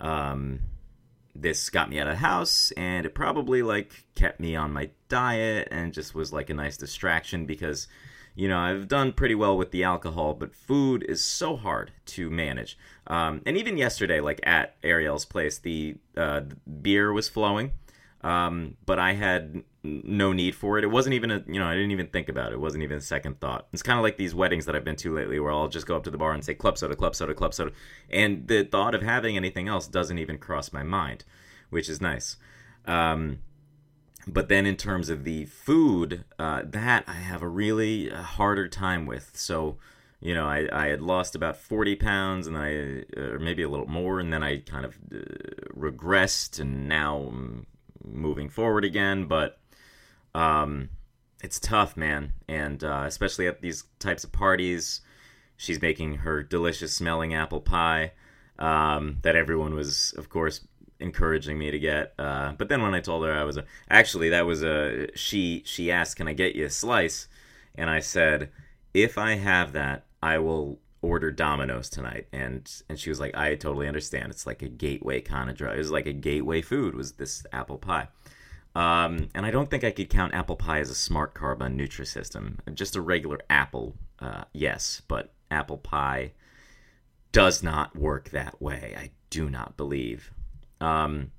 um, 0.00 0.60
this 1.34 1.70
got 1.70 1.90
me 1.90 1.98
out 1.98 2.06
of 2.06 2.14
the 2.14 2.18
house, 2.18 2.72
and 2.72 3.04
it 3.04 3.14
probably 3.14 3.62
like 3.62 4.04
kept 4.14 4.40
me 4.40 4.56
on 4.56 4.72
my 4.72 4.90
diet, 5.08 5.68
and 5.70 5.92
just 5.92 6.14
was 6.14 6.32
like 6.32 6.50
a 6.50 6.54
nice 6.54 6.76
distraction 6.76 7.46
because 7.46 7.88
you 8.36 8.48
know, 8.48 8.58
I've 8.58 8.86
done 8.86 9.12
pretty 9.12 9.34
well 9.34 9.56
with 9.56 9.70
the 9.70 9.82
alcohol, 9.82 10.34
but 10.34 10.54
food 10.54 11.02
is 11.08 11.24
so 11.24 11.56
hard 11.56 11.90
to 12.06 12.30
manage. 12.30 12.78
Um, 13.06 13.40
and 13.46 13.56
even 13.56 13.78
yesterday, 13.78 14.20
like 14.20 14.40
at 14.44 14.76
Ariel's 14.84 15.24
place, 15.24 15.58
the, 15.58 15.96
uh, 16.16 16.42
beer 16.82 17.12
was 17.12 17.30
flowing, 17.30 17.72
um, 18.20 18.76
but 18.84 18.98
I 18.98 19.14
had 19.14 19.64
no 19.82 20.32
need 20.32 20.54
for 20.54 20.76
it. 20.78 20.84
It 20.84 20.88
wasn't 20.88 21.14
even 21.14 21.30
a, 21.30 21.42
you 21.46 21.58
know, 21.58 21.66
I 21.66 21.74
didn't 21.74 21.92
even 21.92 22.08
think 22.08 22.28
about 22.28 22.52
it. 22.52 22.56
It 22.56 22.60
wasn't 22.60 22.82
even 22.82 22.98
a 22.98 23.00
second 23.00 23.40
thought. 23.40 23.68
It's 23.72 23.82
kind 23.82 23.98
of 23.98 24.02
like 24.02 24.18
these 24.18 24.34
weddings 24.34 24.66
that 24.66 24.76
I've 24.76 24.84
been 24.84 24.96
to 24.96 25.14
lately 25.14 25.40
where 25.40 25.52
I'll 25.52 25.68
just 25.68 25.86
go 25.86 25.96
up 25.96 26.04
to 26.04 26.10
the 26.10 26.18
bar 26.18 26.32
and 26.32 26.44
say 26.44 26.52
club 26.52 26.76
soda, 26.76 26.94
club 26.94 27.14
soda, 27.14 27.34
club 27.34 27.54
soda. 27.54 27.72
And 28.10 28.48
the 28.48 28.64
thought 28.64 28.94
of 28.94 29.02
having 29.02 29.36
anything 29.36 29.66
else 29.66 29.88
doesn't 29.88 30.18
even 30.18 30.38
cross 30.38 30.72
my 30.72 30.82
mind, 30.82 31.24
which 31.70 31.88
is 31.88 32.02
nice. 32.02 32.36
Um, 32.84 33.38
but 34.26 34.48
then 34.48 34.66
in 34.66 34.76
terms 34.76 35.08
of 35.08 35.24
the 35.24 35.44
food, 35.44 36.24
uh, 36.38 36.62
that 36.64 37.04
I 37.06 37.14
have 37.14 37.42
a 37.42 37.48
really 37.48 38.10
uh, 38.10 38.22
harder 38.22 38.66
time 38.68 39.06
with. 39.06 39.30
So, 39.34 39.78
you 40.20 40.34
know, 40.34 40.46
I, 40.46 40.68
I 40.72 40.88
had 40.88 41.00
lost 41.00 41.36
about 41.36 41.56
40 41.56 41.96
pounds 41.96 42.46
and 42.46 42.56
I, 42.56 43.04
uh, 43.16 43.34
or 43.34 43.38
maybe 43.38 43.62
a 43.62 43.68
little 43.68 43.86
more, 43.86 44.18
and 44.18 44.32
then 44.32 44.42
I 44.42 44.58
kind 44.58 44.84
of 44.84 44.96
uh, 45.14 45.18
regressed 45.76 46.58
and 46.58 46.88
now 46.88 47.18
I'm 47.18 47.66
moving 48.04 48.48
forward 48.48 48.84
again. 48.84 49.26
But 49.26 49.60
um, 50.34 50.90
it's 51.42 51.60
tough, 51.60 51.96
man. 51.96 52.32
And 52.48 52.82
uh, 52.82 53.04
especially 53.06 53.46
at 53.46 53.60
these 53.60 53.84
types 54.00 54.24
of 54.24 54.32
parties, 54.32 55.02
she's 55.56 55.80
making 55.80 56.16
her 56.16 56.42
delicious 56.42 56.92
smelling 56.94 57.32
apple 57.32 57.60
pie 57.60 58.12
um, 58.58 59.18
that 59.22 59.36
everyone 59.36 59.74
was, 59.74 60.14
of 60.16 60.28
course, 60.28 60.66
encouraging 61.00 61.58
me 61.58 61.70
to 61.70 61.78
get. 61.78 62.14
Uh, 62.18 62.52
but 62.52 62.68
then 62.68 62.82
when 62.82 62.94
I 62.94 63.00
told 63.00 63.24
her 63.24 63.32
I 63.32 63.44
was 63.44 63.56
a, 63.56 63.64
actually 63.90 64.30
that 64.30 64.46
was 64.46 64.62
a 64.62 65.08
she 65.16 65.62
she 65.64 65.90
asked, 65.90 66.16
"Can 66.16 66.28
I 66.28 66.32
get 66.32 66.54
you 66.56 66.64
a 66.66 66.70
slice?" 66.70 67.28
And 67.74 67.90
I 67.90 68.00
said, 68.00 68.50
"If 68.94 69.18
I 69.18 69.34
have 69.34 69.72
that, 69.72 70.06
I 70.22 70.38
will 70.38 70.78
order 71.02 71.30
Domino's 71.30 71.88
tonight." 71.88 72.26
And 72.32 72.70
and 72.88 72.98
she 72.98 73.10
was 73.10 73.20
like, 73.20 73.36
"I 73.36 73.54
totally 73.54 73.88
understand. 73.88 74.30
It's 74.30 74.46
like 74.46 74.62
a 74.62 74.68
gateway 74.68 75.20
kind 75.20 75.50
of 75.50 75.56
drug. 75.56 75.74
It 75.74 75.78
was 75.78 75.90
like 75.90 76.06
a 76.06 76.12
gateway 76.12 76.62
food. 76.62 76.94
Was 76.94 77.12
this 77.12 77.44
apple 77.52 77.78
pie?" 77.78 78.08
Um, 78.76 79.30
and 79.34 79.46
I 79.46 79.50
don't 79.50 79.70
think 79.70 79.84
I 79.84 79.90
could 79.90 80.10
count 80.10 80.34
apple 80.34 80.56
pie 80.56 80.80
as 80.80 80.90
a 80.90 80.94
smart 80.94 81.34
carb 81.34 81.62
on 81.62 81.78
Nutrisystem. 81.78 82.58
Just 82.74 82.94
a 82.94 83.00
regular 83.00 83.38
apple, 83.48 83.96
uh, 84.20 84.44
yes, 84.52 85.00
but 85.08 85.32
apple 85.50 85.78
pie 85.78 86.32
does 87.32 87.62
not 87.62 87.96
work 87.96 88.28
that 88.30 88.60
way. 88.60 88.94
I 88.98 89.12
do 89.30 89.48
not 89.48 89.78
believe. 89.78 90.30
Um, 90.80 91.32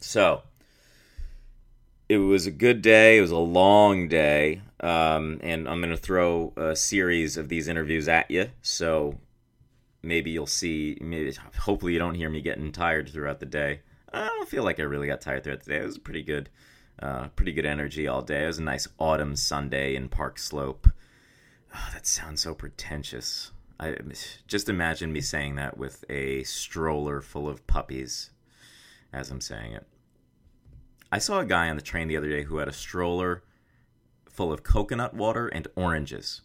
so 0.00 0.42
it 2.08 2.18
was 2.18 2.46
a 2.46 2.50
good 2.50 2.82
day. 2.82 3.18
It 3.18 3.20
was 3.20 3.30
a 3.30 3.38
long 3.38 4.08
day, 4.08 4.62
um, 4.80 5.38
and 5.42 5.68
I'm 5.68 5.80
going 5.80 5.94
to 5.94 5.96
throw 5.96 6.52
a 6.56 6.74
series 6.74 7.36
of 7.36 7.48
these 7.48 7.68
interviews 7.68 8.08
at 8.08 8.30
you. 8.30 8.50
So 8.62 9.18
maybe 10.02 10.30
you'll 10.30 10.46
see. 10.46 10.98
Maybe 11.00 11.36
hopefully 11.58 11.92
you 11.92 11.98
don't 11.98 12.16
hear 12.16 12.30
me 12.30 12.40
getting 12.40 12.72
tired 12.72 13.08
throughout 13.08 13.40
the 13.40 13.46
day. 13.46 13.80
I 14.12 14.26
don't 14.26 14.48
feel 14.48 14.64
like 14.64 14.80
I 14.80 14.84
really 14.84 15.06
got 15.06 15.20
tired 15.20 15.44
throughout 15.44 15.62
the 15.62 15.70
day. 15.70 15.78
It 15.78 15.86
was 15.86 15.98
pretty 15.98 16.22
good, 16.22 16.50
uh, 17.00 17.28
pretty 17.28 17.52
good 17.52 17.66
energy 17.66 18.08
all 18.08 18.22
day. 18.22 18.42
It 18.42 18.48
was 18.48 18.58
a 18.58 18.62
nice 18.64 18.88
autumn 18.98 19.36
Sunday 19.36 19.94
in 19.94 20.08
Park 20.08 20.38
Slope. 20.38 20.88
Oh, 21.72 21.90
that 21.92 22.06
sounds 22.06 22.42
so 22.42 22.54
pretentious. 22.54 23.52
I 23.80 23.96
just 24.46 24.68
imagine 24.68 25.10
me 25.10 25.22
saying 25.22 25.54
that 25.56 25.78
with 25.78 26.04
a 26.10 26.42
stroller 26.42 27.22
full 27.22 27.48
of 27.48 27.66
puppies 27.66 28.30
as 29.12 29.30
I'm 29.30 29.40
saying 29.40 29.72
it. 29.72 29.86
I 31.10 31.18
saw 31.18 31.40
a 31.40 31.46
guy 31.46 31.68
on 31.68 31.76
the 31.76 31.82
train 31.82 32.06
the 32.06 32.16
other 32.16 32.28
day 32.28 32.44
who 32.44 32.58
had 32.58 32.68
a 32.68 32.72
stroller 32.72 33.42
full 34.28 34.52
of 34.52 34.62
coconut 34.62 35.14
water 35.14 35.48
and 35.48 35.66
oranges. 35.74 36.42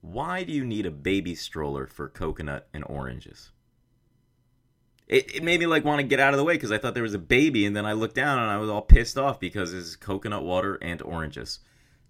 Why 0.00 0.44
do 0.44 0.52
you 0.52 0.64
need 0.64 0.86
a 0.86 0.90
baby 0.90 1.34
stroller 1.34 1.86
for 1.86 2.08
coconut 2.08 2.68
and 2.72 2.84
oranges? 2.86 3.50
It, 5.08 5.36
it 5.36 5.42
made 5.42 5.60
me 5.60 5.66
like 5.66 5.84
want 5.84 6.00
to 6.00 6.06
get 6.06 6.20
out 6.20 6.32
of 6.32 6.38
the 6.38 6.44
way 6.44 6.54
because 6.54 6.72
I 6.72 6.78
thought 6.78 6.94
there 6.94 7.02
was 7.02 7.12
a 7.12 7.18
baby, 7.18 7.66
and 7.66 7.76
then 7.76 7.84
I 7.84 7.92
looked 7.92 8.14
down 8.14 8.38
and 8.38 8.50
I 8.50 8.56
was 8.56 8.70
all 8.70 8.82
pissed 8.82 9.18
off 9.18 9.38
because 9.38 9.74
it's 9.74 9.94
coconut 9.94 10.42
water 10.42 10.78
and 10.80 11.02
oranges. 11.02 11.58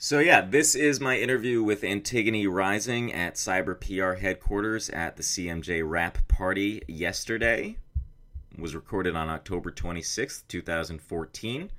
So, 0.04 0.18
yeah, 0.18 0.40
this 0.40 0.74
is 0.74 0.98
my 0.98 1.16
interview 1.16 1.62
with 1.62 1.84
Antigone 1.84 2.48
Rising 2.48 3.12
at 3.12 3.36
Cyber 3.36 3.78
PR 3.78 4.20
headquarters 4.20 4.90
at 4.90 5.16
the 5.16 5.22
CMJ 5.22 5.88
Wrap 5.88 6.26
Party 6.26 6.82
yesterday. 6.88 7.76
It 8.50 8.60
was 8.60 8.74
recorded 8.74 9.14
on 9.14 9.28
October 9.28 9.70
26th, 9.70 10.42
2014, 10.48 11.70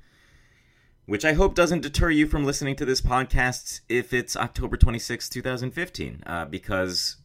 which 1.05 1.25
I 1.25 1.33
hope 1.33 1.53
doesn't 1.53 1.81
deter 1.81 2.11
you 2.11 2.25
from 2.25 2.45
listening 2.45 2.77
to 2.77 2.85
this 2.85 3.01
podcast 3.01 3.81
if 3.89 4.13
it's 4.13 4.37
October 4.37 4.77
26th, 4.77 5.29
2015, 5.29 6.23
uh, 6.25 6.45
because 6.45 7.17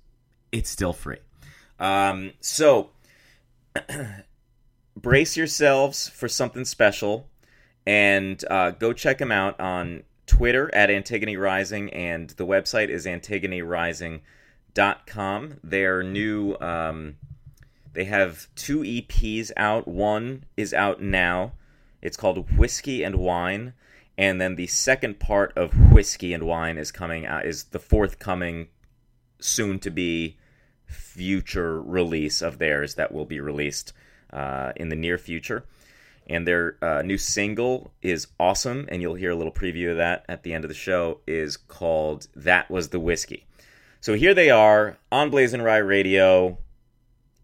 it's 0.51 0.69
still 0.69 0.93
free. 0.93 1.19
Um, 1.79 2.33
so, 2.41 2.91
brace 4.97 5.37
yourselves 5.37 6.09
for 6.09 6.29
something 6.29 6.65
special 6.65 7.29
and 7.87 8.45
uh, 8.51 8.73
go 8.73 8.93
check 8.93 9.19
them 9.19 9.31
out 9.31 9.61
on 9.61 10.03
Twitter 10.29 10.73
at 10.75 10.91
Antigone 10.91 11.37
Rising, 11.37 11.93
and 11.93 12.31
the 12.31 12.47
website 12.47 12.89
is 12.91 13.07
antigonerising.com. 13.07 15.55
Their 15.65 16.05
new, 16.05 16.55
um, 16.61 17.17
they 17.93 18.05
have 18.05 18.47
two 18.55 18.83
EPs 18.83 19.51
out. 19.57 19.89
One 19.89 20.45
is 20.57 20.73
out 20.73 21.03
now. 21.03 21.55
It's 22.01 22.17
called 22.17 22.57
Whiskey 22.57 23.03
and 23.03 23.17
Wine, 23.17 23.73
and 24.17 24.41
then 24.41 24.55
the 24.55 24.69
second 24.69 25.19
part 25.19 25.53
of 25.57 25.93
Whiskey 25.93 26.33
and 26.33 26.45
Wine 26.45 26.79
is 26.79 26.93
coming 26.93 27.27
out. 27.27 27.45
Is 27.45 27.65
the 27.65 27.81
forthcoming, 27.81 28.69
soon 29.41 29.81
to 29.81 29.91
be, 29.91 30.37
future 30.87 31.83
release 31.83 32.41
of 32.43 32.59
theirs 32.59 32.95
that 32.95 33.11
will 33.13 33.27
be 33.27 33.41
released 33.41 33.93
uh, 34.33 34.73
in 34.77 34.91
the 34.91 34.97
near 34.97 35.19
future 35.19 35.65
and 36.29 36.47
their 36.47 36.77
uh, 36.83 37.03
new 37.03 37.19
single 37.19 37.93
is 38.03 38.27
awesome 38.39 38.87
and 38.91 39.01
you'll 39.03 39.15
hear 39.15 39.31
a 39.31 39.35
little 39.37 39.53
preview 39.53 39.91
of 39.91 39.97
that 39.97 40.25
at 40.29 40.43
the 40.43 40.53
end 40.53 40.65
of 40.65 40.69
the 40.69 40.75
show 40.75 41.21
is 41.27 41.57
called 41.57 42.29
that 42.35 42.71
was 42.71 42.89
the 42.89 43.01
whiskey 43.01 43.47
so 44.01 44.15
here 44.15 44.35
they 44.35 44.51
are 44.51 44.99
on 45.11 45.31
blazing 45.31 45.63
rye 45.63 45.77
radio 45.79 46.59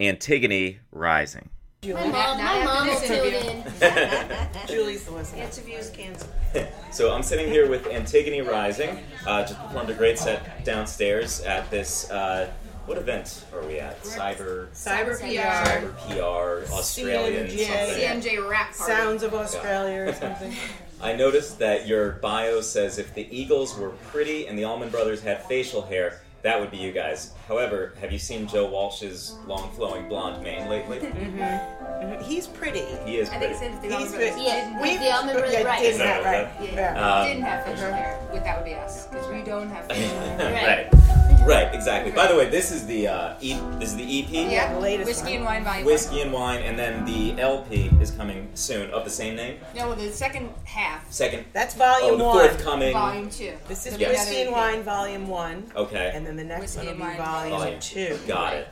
antigone 0.00 0.78
rising 0.92 1.48
My 1.84 1.92
mom, 1.92 2.38
my 2.38 2.64
mom 2.64 2.88
will 2.88 3.00
tune 3.00 3.34
in. 3.34 3.64
Julie's 4.66 5.04
the 5.04 5.10
listener. 5.10 5.42
Interviews 5.42 5.90
canceled. 5.90 6.32
so 6.90 7.12
i'm 7.12 7.22
sitting 7.22 7.48
here 7.48 7.68
with 7.68 7.86
antigone 7.88 8.40
rising 8.40 9.00
uh, 9.26 9.42
just 9.42 9.58
performed 9.60 9.90
a 9.90 9.94
great 9.94 10.18
set 10.18 10.64
downstairs 10.64 11.40
at 11.42 11.68
this 11.70 12.10
uh, 12.10 12.50
what 12.86 12.98
event 12.98 13.44
are 13.54 13.66
we 13.66 13.78
at 13.78 14.02
cyber 14.02 14.68
Cyber 14.72 15.18
PR. 15.18 15.68
cyber 15.68 16.66
pr 16.66 16.72
australian 16.72 17.46
CMJ. 17.46 17.66
something 17.66 18.22
CMJ 18.40 18.48
wrap 18.50 18.76
party. 18.76 18.92
Sounds 18.92 19.22
of 19.22 19.34
Australia 19.34 20.02
or 20.08 20.12
something. 20.24 20.52
I 21.00 21.14
noticed 21.14 21.58
that 21.58 21.86
your 21.86 22.12
bio 22.22 22.60
says 22.60 22.98
if 22.98 23.14
the 23.14 23.26
Eagles 23.36 23.76
were 23.78 23.90
pretty 24.10 24.46
and 24.46 24.58
the 24.58 24.64
Allman 24.64 24.88
Brothers 24.90 25.22
had 25.22 25.42
facial 25.44 25.82
hair, 25.82 26.20
that 26.42 26.60
would 26.60 26.70
be 26.70 26.76
you 26.76 26.92
guys. 26.92 27.32
However, 27.48 27.94
have 28.00 28.12
you 28.12 28.18
seen 28.18 28.46
Joe 28.46 28.66
Walsh's 28.68 29.34
long 29.46 29.70
flowing 29.72 30.08
blonde 30.08 30.42
mane 30.42 30.68
lately? 30.68 30.98
Mm-hmm. 30.98 31.38
Mm-hmm. 31.38 32.04
Mm-hmm. 32.04 32.24
He's 32.24 32.46
pretty. 32.46 32.84
He 33.06 33.16
is 33.16 33.30
I 33.30 33.38
pretty. 33.38 33.54
think 33.54 33.74
it's 33.74 33.84
if 33.84 33.90
the 33.90 33.96
He's 33.98 34.12
pretty. 34.12 34.42
Yeah, 34.42 34.80
We- 34.82 34.96
the 34.98 35.10
Allman 35.14 35.34
Brothers, 35.36 35.52
yeah, 35.54 35.62
right. 35.62 35.80
didn't 35.82 35.98
No, 35.98 36.04
have, 36.04 36.24
right. 36.24 36.48
Yeah. 36.60 36.74
Yeah. 36.74 37.10
Um, 37.20 37.28
didn't 37.28 37.42
have 37.44 37.60
uh-huh. 37.66 37.74
facial 37.74 37.92
hair, 37.92 38.28
but 38.30 38.44
that 38.44 38.56
would 38.58 38.64
be 38.66 38.74
us 38.74 39.06
because 39.06 39.26
we 39.28 39.42
don't 39.42 39.70
have 39.70 39.86
facial 39.88 40.18
hair. 40.20 40.38
right. 40.38 40.92
Right, 40.92 41.23
exactly. 41.42 42.12
By 42.12 42.26
the 42.26 42.36
way, 42.36 42.48
this 42.48 42.70
is 42.70 42.86
the 42.86 43.08
uh, 43.08 43.36
e- 43.40 43.58
this 43.78 43.90
is 43.90 43.96
the 43.96 44.04
EP. 44.22 44.28
Yeah, 44.50 44.72
the 44.74 44.80
latest 44.80 45.06
whiskey 45.08 45.32
one. 45.32 45.36
and 45.36 45.44
wine 45.44 45.64
volume. 45.64 45.86
Whiskey 45.86 46.20
and 46.20 46.32
wine, 46.32 46.62
and 46.62 46.78
then 46.78 47.04
the 47.04 47.40
LP 47.40 47.90
is 48.00 48.10
coming 48.10 48.48
soon 48.54 48.90
of 48.90 49.04
the 49.04 49.10
same 49.10 49.36
name. 49.36 49.58
No, 49.74 49.94
the 49.94 50.10
second 50.10 50.50
half, 50.64 51.10
Second. 51.12 51.44
That's 51.52 51.74
Oh, 51.74 51.78
volume 51.78 52.18
the 52.18 52.24
one. 52.24 52.48
forthcoming. 52.48 52.92
volume 52.92 53.30
two. 53.30 53.52
This 53.68 53.86
is 53.86 53.98
Yes. 53.98 54.10
Whiskey 54.26 54.42
and 54.42 54.52
Wine 54.52 54.82
Volume 54.82 55.28
One, 55.28 55.70
Okay. 55.76 56.12
and 56.14 56.26
then 56.26 56.36
the 56.36 56.44
next 56.44 56.76
Whiskey 56.76 56.86
one 56.88 56.98
will 56.98 57.04
and 57.06 57.16
be 57.16 57.20
Wine 57.22 57.50
Volume 57.50 57.58
Volume. 57.58 57.80
Two. 57.80 58.18
Got 58.26 58.54
it. 58.54 58.68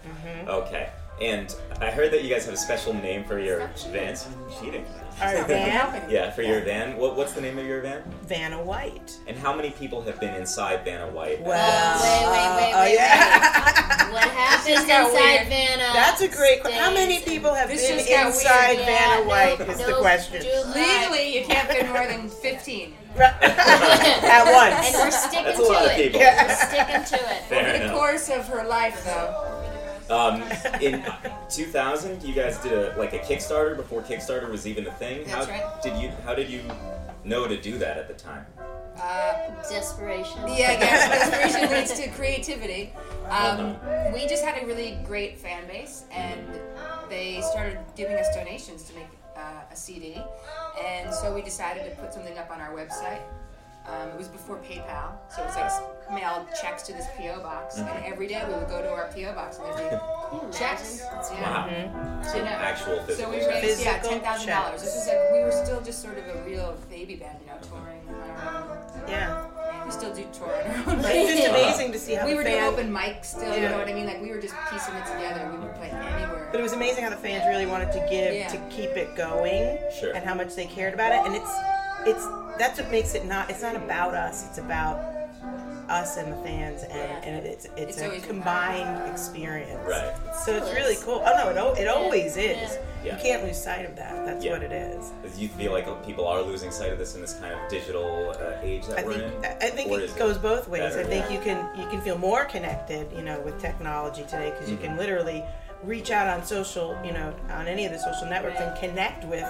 Okay. 0.49 0.89
And 1.21 1.55
I 1.81 1.91
heard 1.91 2.11
that 2.13 2.25
you 2.25 2.31
guys 2.33 2.45
have 2.47 2.55
a 2.55 2.59
special 2.59 2.93
name 2.95 3.25
for 3.25 3.39
your 3.39 3.71
van. 3.91 4.17
Cheating. 4.61 4.85
Our 5.21 5.45
van. 5.47 6.11
Yeah, 6.11 6.31
for 6.31 6.43
your 6.43 6.61
van. 6.63 6.97
What, 6.97 7.17
what's 7.17 7.33
the 7.33 7.41
name 7.41 7.59
of 7.59 7.67
your 7.67 7.81
van? 7.81 8.03
Vanna 8.27 8.61
White. 8.63 9.19
And 9.29 9.37
how 9.37 9.55
many 9.55 9.71
people 9.71 10.03
have 10.03 10.19
been 10.19 10.35
inside 10.35 10.85
Vanna 10.85 11.07
White? 11.13 11.41
Well, 11.43 12.01
wait, 12.03 12.27
wait, 12.33 12.73
wait, 12.73 12.73
uh, 12.73 12.95
Yeah. 12.95 13.99
What 14.13 14.25
happens 14.25 14.79
inside 14.81 15.13
weird. 15.15 15.49
Vanna? 15.49 15.91
That's 15.95 16.21
a 16.21 16.29
great 16.29 16.61
question. 16.61 16.79
How 16.83 16.93
many 16.93 17.21
people 17.21 17.55
have 17.55 17.69
This 17.71 17.89
been 17.89 17.99
inside 17.99 18.77
weird. 18.77 18.81
Yeah, 18.81 19.17
Vanna 19.17 19.29
White? 19.29 19.59
no, 19.61 19.65
is 19.73 19.79
no, 19.79 19.87
the 19.87 19.95
question. 20.03 20.43
July. 20.43 21.07
Legally, 21.09 21.39
you 21.39 21.47
can't 21.47 21.69
fit 21.71 21.87
more 21.89 22.07
than 22.07 22.29
15. 22.29 22.95
At 23.17 23.43
And 23.43 24.51
once. 24.53 24.93
we're 24.95 25.11
sticking 25.11 25.45
That's 25.45 25.59
a 25.59 25.63
to 25.63 25.69
lot 25.69 25.85
of 25.87 25.91
it. 25.93 25.97
people. 26.13 26.21
We're 26.21 26.55
sticking 26.57 27.05
to 27.05 27.15
it. 27.35 27.43
Fair 27.49 27.75
Over 27.77 27.87
the 27.87 27.93
course 27.95 28.29
of 28.29 28.47
her 28.49 28.65
life, 28.67 29.03
though. 29.05 29.62
Um, 30.13 30.43
in 30.83 31.03
2000, 31.49 32.23
you 32.23 32.35
guys 32.35 32.59
did 32.59 32.73
a 32.73 32.95
like 32.99 33.15
a 33.15 33.19
Kickstarter 33.19 33.75
before 33.77 34.03
Kickstarter 34.03 34.51
was 34.51 34.67
even 34.67 34.87
a 34.87 34.93
thing. 34.93 35.25
That's 35.27 35.47
how 35.47 35.51
right. 35.51 35.83
did 35.83 35.97
you? 35.97 36.11
How 36.25 36.35
did 36.35 36.51
you 36.51 36.63
know 37.25 37.49
to 37.49 37.59
do 37.59 37.79
that 37.79 37.97
at 37.97 38.09
the 38.09 38.15
time? 38.15 38.45
Uh, 38.99 39.33
Desperation. 39.71 40.39
yeah, 40.49 40.73
I 40.73 40.77
guess 40.77 41.31
desperation 41.31 41.71
leads 41.71 41.99
to 41.99 42.11
creativity. 42.11 42.93
Um, 43.31 43.77
we 44.13 44.27
just 44.27 44.45
had 44.45 44.63
a 44.63 44.67
really 44.67 44.99
great 45.07 45.39
fan 45.39 45.67
base, 45.67 46.05
and 46.13 46.47
they 47.09 47.41
started 47.51 47.79
giving 47.97 48.17
us 48.17 48.35
donations 48.37 48.83
to 48.85 48.95
make 48.95 49.07
uh, 49.35 49.63
a 49.71 49.77
CD. 49.77 50.21
And 50.85 51.13
so 51.13 51.35
we 51.35 51.41
decided 51.41 51.89
to 51.89 51.97
put 52.03 52.13
something 52.13 52.37
up 52.37 52.51
on 52.51 52.61
our 52.61 52.75
website. 52.75 53.23
Um, 53.87 54.09
it 54.11 54.17
was 54.19 54.29
before 54.29 54.59
PayPal, 54.59 55.11
so 55.29 55.43
it 55.43 55.47
was 55.47 55.57
like 55.57 56.13
mailed 56.15 56.47
checks 56.61 56.85
to 56.85 56.93
this 56.93 57.07
PO 57.17 57.41
box, 57.43 57.79
and 57.79 57.89
every 58.05 58.29
day 58.29 58.41
we 58.47 58.55
would 58.55 58.69
go 58.69 58.81
to 58.81 58.89
our 58.91 59.09
PO 59.13 59.33
box 59.35 59.59
and 59.59 59.67
there'd 59.77 59.91
be 59.91 60.57
checks. 60.57 61.03
Wow. 61.03 61.67
Yeah. 61.69 62.23
So 62.23 62.39
I 62.39 62.43
know. 62.43 62.47
actual 62.47 62.97
So 63.01 63.03
physical. 63.07 63.33
we 63.33 63.39
checks. 63.41 63.63
raised 63.63 63.81
yeah 63.83 63.99
ten 63.99 64.21
thousand 64.21 64.49
dollars. 64.49 64.83
This 64.83 64.95
was 64.95 65.07
like 65.09 65.33
we 65.33 65.41
were 65.41 65.51
still 65.65 65.81
just 65.81 66.01
sort 66.01 66.17
of 66.17 66.25
a 66.29 66.43
real 66.45 66.77
baby 66.91 67.17
band, 67.17 67.39
you 67.41 67.49
know, 67.49 67.59
touring 67.69 68.01
on 68.09 68.31
our 68.47 68.71
own. 68.71 69.09
Yeah. 69.09 69.85
We 69.85 69.91
still 69.91 70.15
do 70.15 70.25
tour 70.33 70.47
on 70.47 70.71
our 70.71 70.95
own. 70.95 71.03
But 71.03 71.17
it's 71.17 71.41
just 71.43 71.49
amazing 71.51 71.91
to 71.93 71.99
see 71.99 72.15
how 72.15 72.25
we 72.25 72.31
the 72.33 72.37
were 72.37 72.45
doing 72.45 72.55
fans. 72.55 72.73
open 72.75 72.93
mic 72.93 73.25
still, 73.25 73.53
you 73.53 73.63
know 73.63 73.79
what 73.79 73.89
I 73.89 73.95
mean? 73.95 74.07
Like 74.07 74.23
we 74.23 74.31
were 74.31 74.41
just 74.41 74.55
piecing 74.71 74.95
it 74.95 75.07
together. 75.07 75.51
We 75.53 75.59
would 75.59 75.75
play 75.75 75.91
anywhere. 75.91 76.49
But 76.53 76.61
it 76.61 76.63
was 76.63 76.73
amazing 76.73 77.03
how 77.03 77.11
the 77.11 77.17
fans 77.17 77.45
really 77.49 77.67
wanted 77.67 77.91
to 77.93 78.07
give 78.09 78.33
Yeah. 78.33 78.47
to 78.49 78.59
keep 78.71 78.91
it 78.91 79.17
going, 79.17 79.79
Sure. 79.99 80.13
and 80.15 80.25
how 80.25 80.35
much 80.35 80.55
they 80.55 80.67
cared 80.67 80.95
about 80.95 81.11
it. 81.11 81.27
And 81.27 81.35
it's 81.35 81.53
it's 82.05 82.27
that's 82.59 82.81
what 82.81 82.91
makes 82.91 83.15
it 83.15 83.25
not. 83.27 83.51
It's 83.51 83.63
not 83.63 83.77
about 83.77 84.15
us. 84.15 84.47
It's 84.49 84.59
about 84.59 84.99
us 85.89 86.17
and 86.17 86.33
the 86.33 86.37
fans, 86.37 86.85
and, 86.85 86.93
Yeah. 86.95 87.21
and 87.25 87.47
it's 87.47 87.65
it's, 87.65 87.77
It's 87.77 88.01
a 88.01 88.07
always 88.07 88.25
combined 88.25 89.11
experience. 89.11 89.81
Right. 89.87 90.13
So 90.45 90.57
it's 90.57 90.71
really 90.73 90.97
cool. 91.03 91.23
Oh 91.27 91.33
no, 91.37 91.51
it 91.51 91.57
al- 91.57 91.75
it 91.75 91.89
always 91.89 92.37
is. 92.37 92.79
Yeah. 93.05 93.17
You 93.17 93.23
can't 93.23 93.43
lose 93.45 93.61
sight 93.61 93.85
of 93.85 93.97
that. 93.97 94.25
That's 94.25 94.45
Yeah. 94.45 94.53
what 94.53 94.63
it 94.63 94.71
is. 94.73 95.11
Do 95.35 95.43
you 95.43 95.49
feel 95.49 95.73
like 95.73 95.87
people 96.07 96.27
are 96.29 96.41
losing 96.41 96.71
sight 96.71 96.93
of 96.93 96.99
this 96.99 97.17
in 97.17 97.21
this 97.21 97.35
kind 97.35 97.53
of 97.53 97.59
digital 97.69 98.31
uh, 98.31 98.59
age 98.63 98.87
that 98.87 99.01
I 99.01 99.03
we're 99.05 99.15
think 99.19 99.35
in? 99.35 99.45
I 99.45 99.67
I 99.67 99.71
think 99.71 99.91
Or 99.91 99.99
it 99.99 100.05
is 100.05 100.13
goes 100.13 100.39
both 100.39 100.69
ways. 100.69 100.95
better? 100.95 101.01
I 101.01 101.05
think 101.05 101.31
you 101.31 101.41
can 101.41 101.69
you 101.77 101.87
can 101.89 102.01
feel 102.01 102.17
more 102.17 102.45
connected, 102.45 103.13
you 103.13 103.23
know, 103.23 103.41
with 103.41 103.61
technology 103.61 104.23
today 104.23 104.51
because 104.51 104.71
you 104.71 104.77
Mm-hmm. 104.77 104.87
can 104.87 104.97
literally 104.97 105.45
reach 105.83 106.13
out 106.13 106.29
on 106.29 106.45
social, 106.45 106.97
you 107.05 107.13
know, 107.13 107.35
on 107.51 107.67
any 107.67 107.85
of 107.87 107.93
the 107.93 107.99
social 107.99 108.29
networks 108.29 108.61
and 108.61 108.75
connect 108.79 109.25
with 109.25 109.45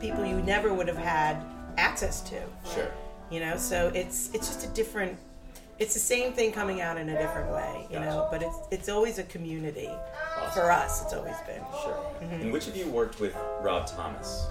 people 0.00 0.24
you 0.24 0.36
never 0.42 0.72
would 0.72 0.86
have 0.86 0.96
had 0.96 1.36
access 1.76 2.20
to. 2.22 2.40
Sure. 2.74 2.90
You 3.30 3.40
know, 3.40 3.56
so 3.56 3.90
it's 3.94 4.30
it's 4.34 4.46
just 4.48 4.64
a 4.64 4.68
different. 4.68 5.18
It's 5.78 5.92
the 5.92 6.00
same 6.00 6.32
thing 6.32 6.52
coming 6.52 6.80
out 6.80 6.96
in 6.96 7.08
a 7.10 7.18
different 7.18 7.52
way, 7.52 7.86
you 7.90 7.98
know. 8.00 8.28
But 8.30 8.42
it's 8.42 8.56
it's 8.70 8.88
always 8.88 9.18
a 9.18 9.24
community. 9.24 9.90
For 10.54 10.70
us, 10.70 11.02
it's 11.02 11.12
always 11.12 11.36
been. 11.46 11.60
Sure. 11.82 11.92
Mm-hmm. 12.22 12.34
And 12.42 12.52
which 12.52 12.66
of 12.68 12.76
you 12.76 12.86
worked 12.86 13.20
with 13.20 13.34
Rob 13.60 13.86
Thomas? 13.86 14.46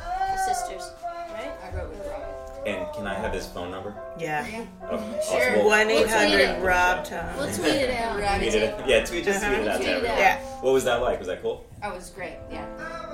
Sisters, 0.45 0.91
right? 1.31 1.51
I 1.63 1.75
wrote 1.75 1.89
with 1.89 2.05
Rob. 2.07 2.21
And 2.67 2.91
can 2.93 3.05
I 3.07 3.13
have 3.13 3.31
his 3.31 3.45
phone 3.47 3.69
number? 3.71 3.95
Yeah. 4.19 4.45
Oh, 4.89 4.97
Sure. 5.31 5.63
One 5.65 5.89
eight 5.89 6.03
tweet 6.03 6.09
hundred 6.09 6.39
it. 6.41 6.63
Rob 6.63 7.05
We'll 7.09 7.21
Thomas. 7.21 7.57
tweet 7.57 7.69
it 7.73 7.89
out. 7.91 8.37
Tweet 8.39 8.53
it. 8.55 8.87
Yeah, 8.87 9.05
tweet 9.05 9.23
just 9.23 9.43
tweet 9.45 9.59
it 9.59 9.67
out 9.67 9.75
Tweet 9.77 9.87
there. 9.87 9.97
it 9.99 10.05
out. 10.05 10.17
Yeah. 10.17 10.39
What 10.61 10.73
was 10.73 10.83
that 10.83 11.01
like? 11.01 11.19
Was 11.19 11.27
that 11.27 11.41
cool? 11.41 11.65
Oh, 11.83 11.91
it 11.91 11.95
was 11.95 12.09
great. 12.09 12.33
Yeah, 12.51 12.65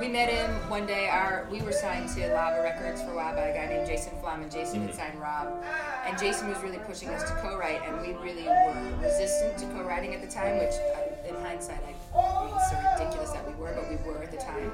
we 0.02 0.08
met 0.08 0.30
him 0.30 0.50
one 0.68 0.88
day. 0.88 1.10
Our 1.10 1.48
we 1.52 1.62
were 1.62 1.72
signed 1.72 2.10
to 2.16 2.34
Lava 2.34 2.64
Records 2.64 3.04
for 3.04 3.12
a 3.12 3.16
while 3.16 3.36
by 3.36 3.50
a 3.50 3.54
guy 3.54 3.72
named 3.72 3.88
Jason 3.88 4.18
Flom, 4.20 4.42
and 4.42 4.52
Jason 4.52 4.82
had 4.82 4.96
signed 4.96 5.22
Rob. 5.22 5.64
And 6.08 6.18
Jason 6.18 6.50
was 6.50 6.58
really 6.64 6.80
pushing 6.80 7.10
us 7.10 7.22
to 7.30 7.36
co-write, 7.38 7.84
and 7.86 8.02
we 8.02 8.14
really 8.14 8.46
were 8.46 8.98
resistant 9.00 9.60
to 9.60 9.66
co-writing 9.78 10.16
at 10.16 10.22
the 10.22 10.28
time. 10.28 10.58
Which, 10.58 10.74
uh, 10.74 11.30
in 11.30 11.36
hindsight, 11.46 11.84
I 11.84 11.86
mean, 11.86 12.56
it's 12.56 12.72
so 12.72 12.78
ridiculous 12.98 13.30
that 13.30 13.46
we 13.46 13.54
were, 13.62 13.74
but 13.76 13.90
we 13.92 13.98
were 13.98 14.24
at 14.24 14.32
the 14.32 14.38
time. 14.38 14.72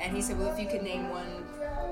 And 0.00 0.12
he 0.16 0.20
said, 0.20 0.36
"Well, 0.36 0.52
if 0.52 0.58
you 0.58 0.66
could 0.66 0.82
name 0.82 1.10
one 1.10 1.46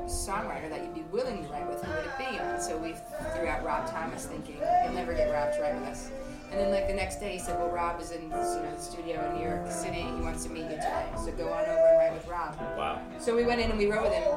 songwriter 0.06 0.68
that 0.68 0.82
you'd 0.82 0.94
be 0.94 1.06
willing 1.12 1.44
to 1.44 1.52
write 1.52 1.68
with, 1.68 1.80
who 1.80 1.92
would 1.94 2.06
it 2.06 2.18
be?" 2.18 2.38
And 2.38 2.60
so 2.60 2.76
we 2.76 2.96
threw 3.37 3.46
out 3.46 3.64
Rob 3.64 3.88
Thomas, 3.88 4.26
thinking 4.26 4.58
you'll 4.58 4.94
never 4.94 5.14
get 5.14 5.30
Rob 5.30 5.54
to 5.54 5.62
write 5.62 5.76
with 5.78 5.90
us. 5.90 6.10
And 6.54 6.62
then 6.62 6.70
like 6.70 6.86
the 6.86 6.94
next 6.94 7.16
day, 7.18 7.32
he 7.32 7.38
said, 7.40 7.58
"Well, 7.58 7.68
Rob 7.68 8.00
is 8.00 8.12
in 8.12 8.22
you 8.22 8.28
know 8.28 8.70
the 8.76 8.80
studio 8.80 9.28
in 9.28 9.38
New 9.40 9.44
York 9.44 9.68
City. 9.68 10.02
He 10.02 10.22
wants 10.22 10.44
to 10.44 10.50
meet 10.50 10.62
you 10.70 10.76
today. 10.78 11.06
So 11.16 11.32
go 11.32 11.48
on 11.52 11.62
over 11.64 11.70
and 11.88 11.98
write 11.98 12.12
with 12.14 12.28
Rob." 12.28 12.56
Wow. 12.78 13.02
So 13.18 13.34
we 13.34 13.42
went 13.42 13.60
in 13.60 13.70
and 13.70 13.78
we 13.78 13.90
wrote 13.90 14.04
with 14.04 14.12
him, 14.12 14.32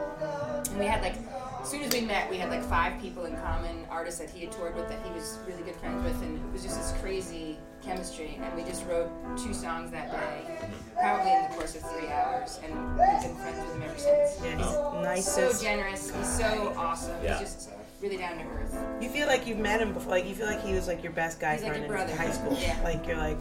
and 0.72 0.80
we 0.80 0.86
had 0.88 1.04
like, 1.04 1.14
as 1.62 1.70
soon 1.70 1.84
as 1.84 1.94
we 1.94 2.02
met, 2.02 2.28
we 2.32 2.38
had 2.38 2.50
like 2.50 2.64
five 2.64 3.00
people 3.00 3.26
in 3.26 3.36
common, 3.38 3.86
artists 3.92 4.20
that 4.20 4.32
he 4.32 4.42
had 4.46 4.52
toured 4.52 4.76
with 4.76 4.90
that 4.90 4.98
he 5.06 5.12
was 5.12 5.38
really 5.48 5.62
good 5.62 5.76
friends 5.76 6.04
with, 6.04 6.20
and 6.24 6.38
it 6.44 6.52
was 6.52 6.64
just 6.64 6.78
this 6.80 7.00
crazy 7.04 7.60
chemistry. 7.84 8.40
And 8.42 8.52
we 8.56 8.64
just 8.64 8.84
wrote 8.88 9.12
two 9.38 9.54
songs 9.54 9.92
that 9.92 10.12
day, 10.12 10.58
probably 11.00 11.34
in 11.34 11.44
the 11.44 11.50
course 11.56 11.76
of 11.76 11.84
three 11.84 12.08
hours, 12.08 12.60
and 12.64 12.74
we've 12.98 13.22
been 13.22 13.36
friends 13.36 13.60
with 13.62 13.76
him 13.76 13.84
ever 13.84 14.00
since. 14.00 14.42
Yeah, 14.44 14.58
he's 14.58 14.66
Oh. 14.66 15.02
nice. 15.04 15.32
So 15.32 15.54
generous, 15.62 16.10
he's 16.10 16.38
so 16.40 16.74
awesome. 16.76 17.16
Yeah. 17.24 17.38
He's 17.38 17.54
just 17.54 17.70
really 18.02 18.18
down 18.18 18.38
to 18.38 18.44
earth. 18.44 18.78
You 19.02 19.10
feel 19.10 19.28
like 19.28 19.48
you've 19.48 19.58
met 19.60 19.82
him 19.82 19.94
before. 19.94 20.12
Like 20.12 20.26
you 20.28 20.36
feel 20.36 20.48
like 20.48 20.62
he 20.64 20.74
was 20.74 20.88
like 20.88 21.04
your 21.04 21.12
best 21.14 21.40
guy 21.40 21.54
He's 21.54 21.64
like 21.64 21.72
friend 21.74 21.88
your 21.88 21.98
in 21.98 22.18
high 22.18 22.32
school. 22.32 22.58
Yeah. 22.60 22.80
Like 22.84 23.06
you're 23.08 23.18
like 23.18 23.38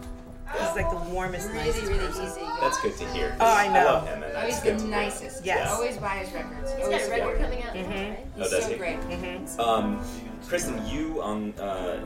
he's 0.53 0.77
like 0.77 0.88
the 0.90 1.11
warmest, 1.11 1.49
Really, 1.49 1.59
nicest 1.66 1.87
really 1.87 2.07
person. 2.07 2.25
easy. 2.27 2.40
That's 2.61 2.81
good 2.81 2.97
to 2.99 3.09
hear. 3.09 3.37
Oh, 3.40 3.53
I 3.55 3.69
know. 3.69 3.85
love 3.85 4.07
him, 4.09 4.23
and 4.23 4.33
Oh, 4.33 4.35
that's 4.40 4.55
he's 4.55 4.62
the 4.62 4.71
to 4.73 4.79
hear. 4.81 4.90
nicest. 4.90 5.45
Yes. 5.45 5.71
Always 5.73 5.97
buy 5.99 6.16
his 6.19 6.33
records. 6.33 6.73
He's 6.73 6.85
Always 6.85 7.09
got 7.09 7.09
a 7.09 7.11
record 7.11 7.37
support. 7.37 7.51
coming 7.51 7.62
out 7.64 7.75
now, 7.75 7.88
right? 8.09 8.19
Oh, 8.37 8.40
He's 8.42 8.51
does 8.51 8.64
so 8.64 8.71
he? 8.71 8.77
great. 8.77 9.59
Um, 9.59 10.01
Kristen, 10.47 10.87
you 10.87 11.21
on 11.23 11.53
uh, 11.59 12.05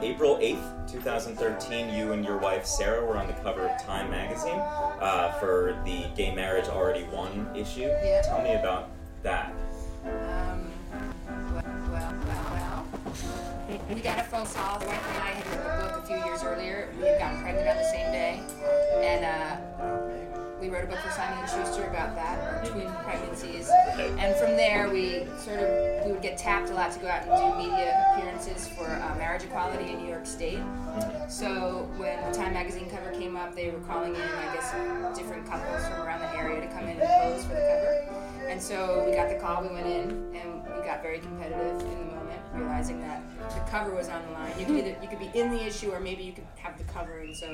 April 0.00 0.36
8th, 0.36 0.92
2013, 0.92 1.92
you 1.92 2.12
and 2.12 2.24
your 2.24 2.38
wife 2.38 2.64
Sarah 2.64 3.04
were 3.04 3.16
on 3.16 3.26
the 3.26 3.32
cover 3.34 3.66
of 3.66 3.82
Time 3.82 4.08
magazine 4.10 4.52
uh, 4.60 5.32
for 5.40 5.76
the 5.84 6.04
Gay 6.16 6.32
Marriage 6.32 6.66
Already 6.68 7.02
Won 7.04 7.48
issue. 7.56 7.80
Yeah. 7.80 8.22
Tell 8.22 8.40
me 8.42 8.54
about 8.54 8.90
that. 9.24 9.52
We 13.88 14.00
got 14.00 14.18
a 14.18 14.22
phone 14.22 14.46
call. 14.46 14.78
The 14.78 14.86
wife 14.86 15.06
and 15.08 15.22
I 15.22 15.30
had 15.32 15.46
written 15.46 15.66
a 15.66 15.92
book 15.92 16.04
a 16.04 16.06
few 16.06 16.16
years 16.16 16.42
earlier. 16.42 16.88
We 16.98 17.06
had 17.06 17.18
gotten 17.18 17.42
pregnant 17.42 17.68
on 17.68 17.76
the 17.76 17.84
same 17.84 18.10
day, 18.12 18.40
and 19.02 19.24
uh, 19.24 20.58
we 20.58 20.70
wrote 20.70 20.84
a 20.84 20.86
book 20.86 21.00
for 21.00 21.10
Simon 21.10 21.38
and 21.38 21.48
Schuster 21.50 21.84
about 21.84 22.14
that, 22.16 22.64
twin 22.64 22.90
pregnancies. 23.04 23.68
And 23.98 24.34
from 24.36 24.56
there, 24.56 24.88
we 24.88 25.26
sort 25.36 25.60
of 25.60 26.06
we 26.06 26.12
would 26.12 26.22
get 26.22 26.38
tapped 26.38 26.70
a 26.70 26.74
lot 26.74 26.92
to 26.92 26.98
go 26.98 27.08
out 27.08 27.28
and 27.28 27.36
do 27.36 27.68
media 27.68 28.14
appearances 28.16 28.68
for 28.68 28.86
uh, 28.86 29.14
marriage 29.16 29.42
equality 29.42 29.92
in 29.92 29.98
New 29.98 30.08
York 30.08 30.24
State. 30.24 30.60
So 31.28 31.86
when 31.98 32.18
the 32.24 32.36
Time 32.36 32.54
magazine 32.54 32.88
cover 32.88 33.10
came 33.10 33.36
up, 33.36 33.54
they 33.54 33.70
were 33.70 33.80
calling 33.80 34.14
in, 34.14 34.22
I 34.22 34.54
guess, 34.54 34.72
different 35.14 35.46
couples 35.46 35.86
from 35.88 36.00
around 36.00 36.20
the 36.20 36.34
area 36.34 36.60
to 36.60 36.68
come 36.68 36.84
in 36.84 36.98
and 36.98 37.08
pose 37.20 37.44
for 37.44 37.52
the 37.52 37.60
cover. 37.60 38.48
And 38.48 38.60
so 38.62 39.04
we 39.06 39.14
got 39.14 39.28
the 39.28 39.36
call, 39.36 39.62
we 39.62 39.68
went 39.68 39.86
in, 39.86 40.10
and 40.34 40.62
we 40.64 40.84
got 40.86 41.02
very 41.02 41.18
competitive 41.18 41.80
in 41.80 42.08
the 42.08 42.13
realizing 42.54 43.00
that 43.00 43.22
the 43.50 43.70
cover 43.70 43.94
was 43.94 44.08
on 44.08 44.24
the 44.26 44.32
line. 44.32 44.52
You 44.58 44.66
could 44.66 44.76
either 44.76 44.96
you 45.02 45.08
could 45.08 45.18
be 45.18 45.30
in 45.38 45.50
the 45.50 45.64
issue, 45.64 45.90
or 45.90 46.00
maybe 46.00 46.22
you 46.22 46.32
could 46.32 46.46
have 46.56 46.76
the 46.78 46.84
cover. 46.84 47.18
And 47.18 47.36
so 47.36 47.48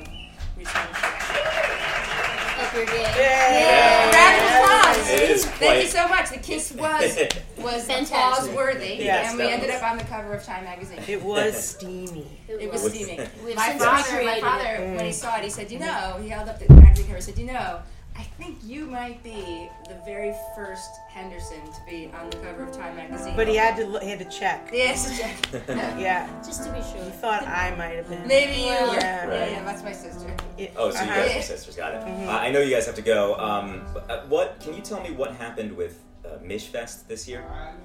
we 0.56 0.64
just 0.64 0.74
went 0.74 0.96
for 0.96 1.06
it. 1.06 2.60
Up 2.60 2.74
your 2.74 2.86
game. 2.86 2.96
Yeah. 3.16 4.10
Round 4.10 4.42
of 4.42 4.96
applause. 4.96 5.10
It 5.10 5.30
is 5.30 5.44
Thank 5.46 5.82
you 5.84 5.88
so 5.88 6.08
much. 6.08 6.30
The 6.30 6.38
kiss 6.38 6.72
was 6.72 7.16
was 7.58 7.84
Fantastic. 7.86 8.16
applause 8.16 8.48
worthy, 8.50 8.96
Yes, 8.98 9.30
and 9.30 9.38
we 9.38 9.44
that 9.44 9.52
ended 9.52 9.70
was- 9.70 9.82
up 9.82 9.90
on 9.90 9.98
the 9.98 10.04
cover 10.04 10.34
of 10.34 10.44
Time 10.44 10.64
magazine. 10.64 10.98
It 11.08 11.22
was 11.22 11.62
steamy. 11.70 12.26
It 12.48 12.70
was 12.70 12.82
was- 12.82 12.92
steaming. 12.92 13.26
We've 13.44 13.56
My 13.56 13.72
father, 13.78 14.22
my 14.24 14.40
father, 14.40 14.84
when 14.96 15.04
he 15.04 15.10
mm. 15.10 15.14
saw 15.14 15.36
it, 15.38 15.44
he 15.44 15.50
said, 15.50 15.70
"You 15.70 15.78
know," 15.78 16.18
he 16.22 16.28
held 16.28 16.48
up 16.48 16.58
the 16.58 16.72
magazine 16.74 17.06
cover. 17.06 17.16
He 17.16 17.22
said, 17.22 17.38
"You 17.38 17.46
know, 17.46 17.80
I 18.20 18.24
think 18.42 18.59
you 18.62 18.85
might 18.85 19.22
be 19.22 19.70
the 19.88 19.94
very 20.04 20.35
first 20.54 20.90
Henderson 21.09 21.61
to 21.72 21.80
be 21.88 22.11
on 22.12 22.28
the 22.28 22.37
cover 22.37 22.64
of 22.64 22.72
Time 22.72 22.94
magazine." 22.96 23.35
But 23.35 23.48
he 23.48 23.56
had 23.56 23.76
to 23.76 23.87
look- 23.87 24.02
he 24.02 24.11
had 24.11 24.18
to 24.18 24.26
check. 24.26 24.68
Yes, 24.74 25.18
Yeah. 25.68 26.28
Just 26.44 26.64
to 26.64 26.70
be 26.72 26.83
sure. 26.83 27.02
He 27.02 27.11
thought 27.11 27.46
I 27.48 27.74
might 27.76 27.96
have 27.96 28.09
been. 28.11 28.26
maybe 28.28 28.61
you. 28.61 28.66
were. 28.88 28.94
Yeah. 29.00 29.26
yeah, 29.26 29.50
yeah, 29.52 29.64
that's 29.64 29.83
my 29.83 29.92
sister. 29.92 30.37
It- 30.59 30.74
Oh, 30.76 30.90
so 30.90 31.02
you 31.02 31.11
uh-huh. 31.11 31.26
guys 31.28 31.37
are 31.38 31.42
sisters, 31.42 31.76
got 31.76 31.94
it. 31.94 32.02
Uh, 32.02 32.30
I 32.30 32.50
know 32.50 32.61
you 32.61 32.74
guys 32.74 32.85
have 32.85 32.94
to 32.96 33.02
go. 33.02 33.37
Um, 33.37 33.87
but, 33.94 34.11
uh, 34.11 34.26
what 34.26 34.61
can 34.61 34.74
you 34.74 34.83
tell 34.83 35.00
me? 35.02 35.12
What 35.12 35.33
happened 35.37 35.74
with 35.74 35.98
uh, 36.26 36.37
Michfest 36.44 37.06
this 37.09 37.26
year? 37.26 37.42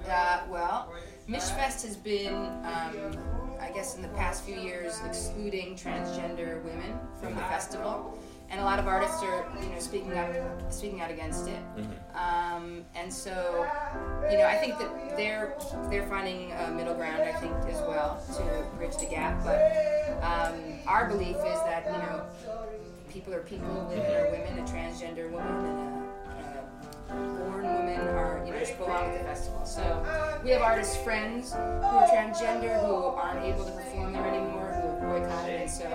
Uh, 0.08 0.40
well, 0.50 0.92
Michfest 1.28 1.82
has 1.88 1.96
been, 1.96 2.34
um, 2.34 3.16
I 3.58 3.70
guess, 3.74 3.96
in 3.96 4.02
the 4.02 4.08
past 4.08 4.44
few 4.44 4.56
years, 4.56 5.00
excluding 5.06 5.76
transgender 5.76 6.62
women 6.62 6.92
from 7.20 7.34
the 7.34 7.40
festival, 7.42 8.18
and 8.50 8.60
a 8.60 8.64
lot 8.64 8.78
of 8.78 8.86
artists 8.86 9.22
are, 9.22 9.46
you 9.60 9.68
know, 9.68 9.78
speaking 9.78 10.16
up, 10.16 10.30
speaking 10.72 11.00
out 11.00 11.10
against 11.10 11.48
it. 11.48 11.58
Um, 12.14 12.84
and 12.94 13.12
so, 13.12 13.66
you 14.30 14.38
know, 14.38 14.46
I 14.46 14.56
think 14.56 14.78
that 14.78 15.16
they're 15.16 15.54
they're 15.90 16.06
finding 16.06 16.52
a 16.52 16.70
middle 16.70 16.94
ground. 16.94 17.22
I 17.22 17.32
think 17.32 17.52
as 17.68 17.80
well 17.82 18.22
to 18.36 18.76
bridge 18.76 18.96
the 18.98 19.06
gap. 19.06 19.42
But 19.44 19.60
Um, 20.22 20.54
our 20.86 21.06
belief 21.08 21.36
is 21.36 21.60
that 21.66 21.84
you 21.86 21.98
know 21.98 22.22
people 23.12 23.34
are 23.34 23.40
people, 23.42 23.68
women 23.90 24.06
are 24.14 24.30
women, 24.30 24.58
a 24.58 24.62
transgender 24.62 25.30
woman 25.30 25.66
and 26.38 26.46
a, 27.10 27.12
a 27.12 27.16
born 27.38 27.62
woman 27.64 28.00
are 28.08 28.42
you 28.46 28.52
know 28.52 28.58
just 28.58 28.78
belong 28.78 29.04
at 29.10 29.18
the 29.18 29.24
festival. 29.24 29.64
So 29.66 29.82
we 30.44 30.50
have 30.50 30.62
artist 30.62 31.02
friends 31.04 31.52
who 31.52 31.58
are 31.58 32.06
transgender 32.08 32.80
who 32.86 32.94
aren't 32.94 33.44
able 33.44 33.64
to 33.64 33.72
perform 33.72 34.12
there 34.12 34.26
anymore, 34.26 34.72
who 34.80 34.88
have 34.88 35.00
boycotted, 35.02 35.60
and 35.60 35.70
so 35.70 35.88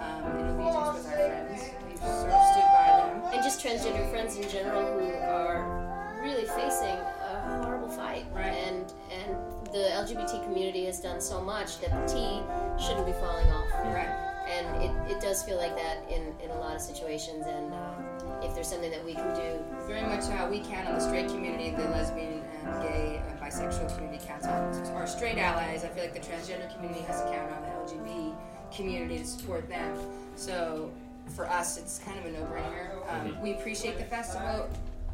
um, 0.00 0.38
in 0.38 0.46
allegiance 0.46 0.96
with 0.96 1.06
our 1.06 1.28
friends, 1.28 1.70
we've 1.86 1.98
sort 1.98 2.30
of 2.30 2.42
stood 2.52 2.68
by 2.72 2.86
them. 2.96 3.22
And 3.32 3.42
just 3.42 3.64
transgender 3.64 4.10
friends 4.10 4.36
in 4.36 4.48
general 4.48 4.98
who 4.98 5.12
are 5.28 6.20
really 6.22 6.46
facing 6.46 6.96
a 6.96 7.62
horrible 7.64 7.88
fight. 7.88 8.24
Right. 8.32 8.52
And 8.52 8.92
and 9.12 9.36
the 9.72 9.90
LGBT 9.94 10.44
community 10.44 10.84
has 10.86 11.00
done 11.00 11.20
so 11.20 11.40
much 11.40 11.80
that 11.80 11.90
the 11.90 12.12
T 12.12 12.42
shouldn't 12.82 13.06
be 13.06 13.12
falling 13.12 13.46
off. 13.52 13.70
Right. 13.84 14.26
And 14.50 14.82
it, 14.82 15.16
it 15.16 15.20
does 15.20 15.44
feel 15.44 15.58
like 15.58 15.76
that 15.76 15.98
in, 16.10 16.34
in 16.42 16.50
a 16.50 16.58
lot 16.58 16.74
of 16.74 16.80
situations. 16.80 17.46
And 17.46 17.72
uh, 17.72 18.42
if 18.42 18.52
there's 18.52 18.66
something 18.66 18.90
that 18.90 19.04
we 19.04 19.14
can 19.14 19.32
do, 19.36 19.62
Very 19.86 20.02
much 20.02 20.24
uh, 20.24 20.48
we 20.50 20.58
count 20.60 20.88
on 20.88 20.94
the 20.94 21.00
straight 21.00 21.28
community, 21.28 21.70
the 21.70 21.84
lesbian 21.90 22.42
and 22.64 22.82
gay 22.82 23.22
and 23.28 23.38
bisexual 23.38 23.94
community 23.94 24.24
counts 24.26 24.46
on 24.46 24.96
our 24.96 25.06
straight 25.06 25.38
allies. 25.38 25.84
I 25.84 25.88
feel 25.88 26.02
like 26.02 26.14
the 26.14 26.20
transgender 26.20 26.72
community 26.74 27.02
has 27.02 27.22
to 27.22 27.30
count 27.30 27.52
on 27.52 27.62
the 27.62 27.68
LGBT 27.68 28.34
community 28.74 29.18
to 29.18 29.26
support 29.26 29.68
them. 29.68 29.96
So 30.36 30.90
for 31.34 31.48
us, 31.48 31.76
it's 31.78 31.98
kind 32.04 32.18
of 32.18 32.26
a 32.26 32.30
no-brainer. 32.32 32.90
Um, 33.12 33.40
we 33.40 33.52
appreciate 33.52 33.98
the 33.98 34.04
festival. 34.04 34.68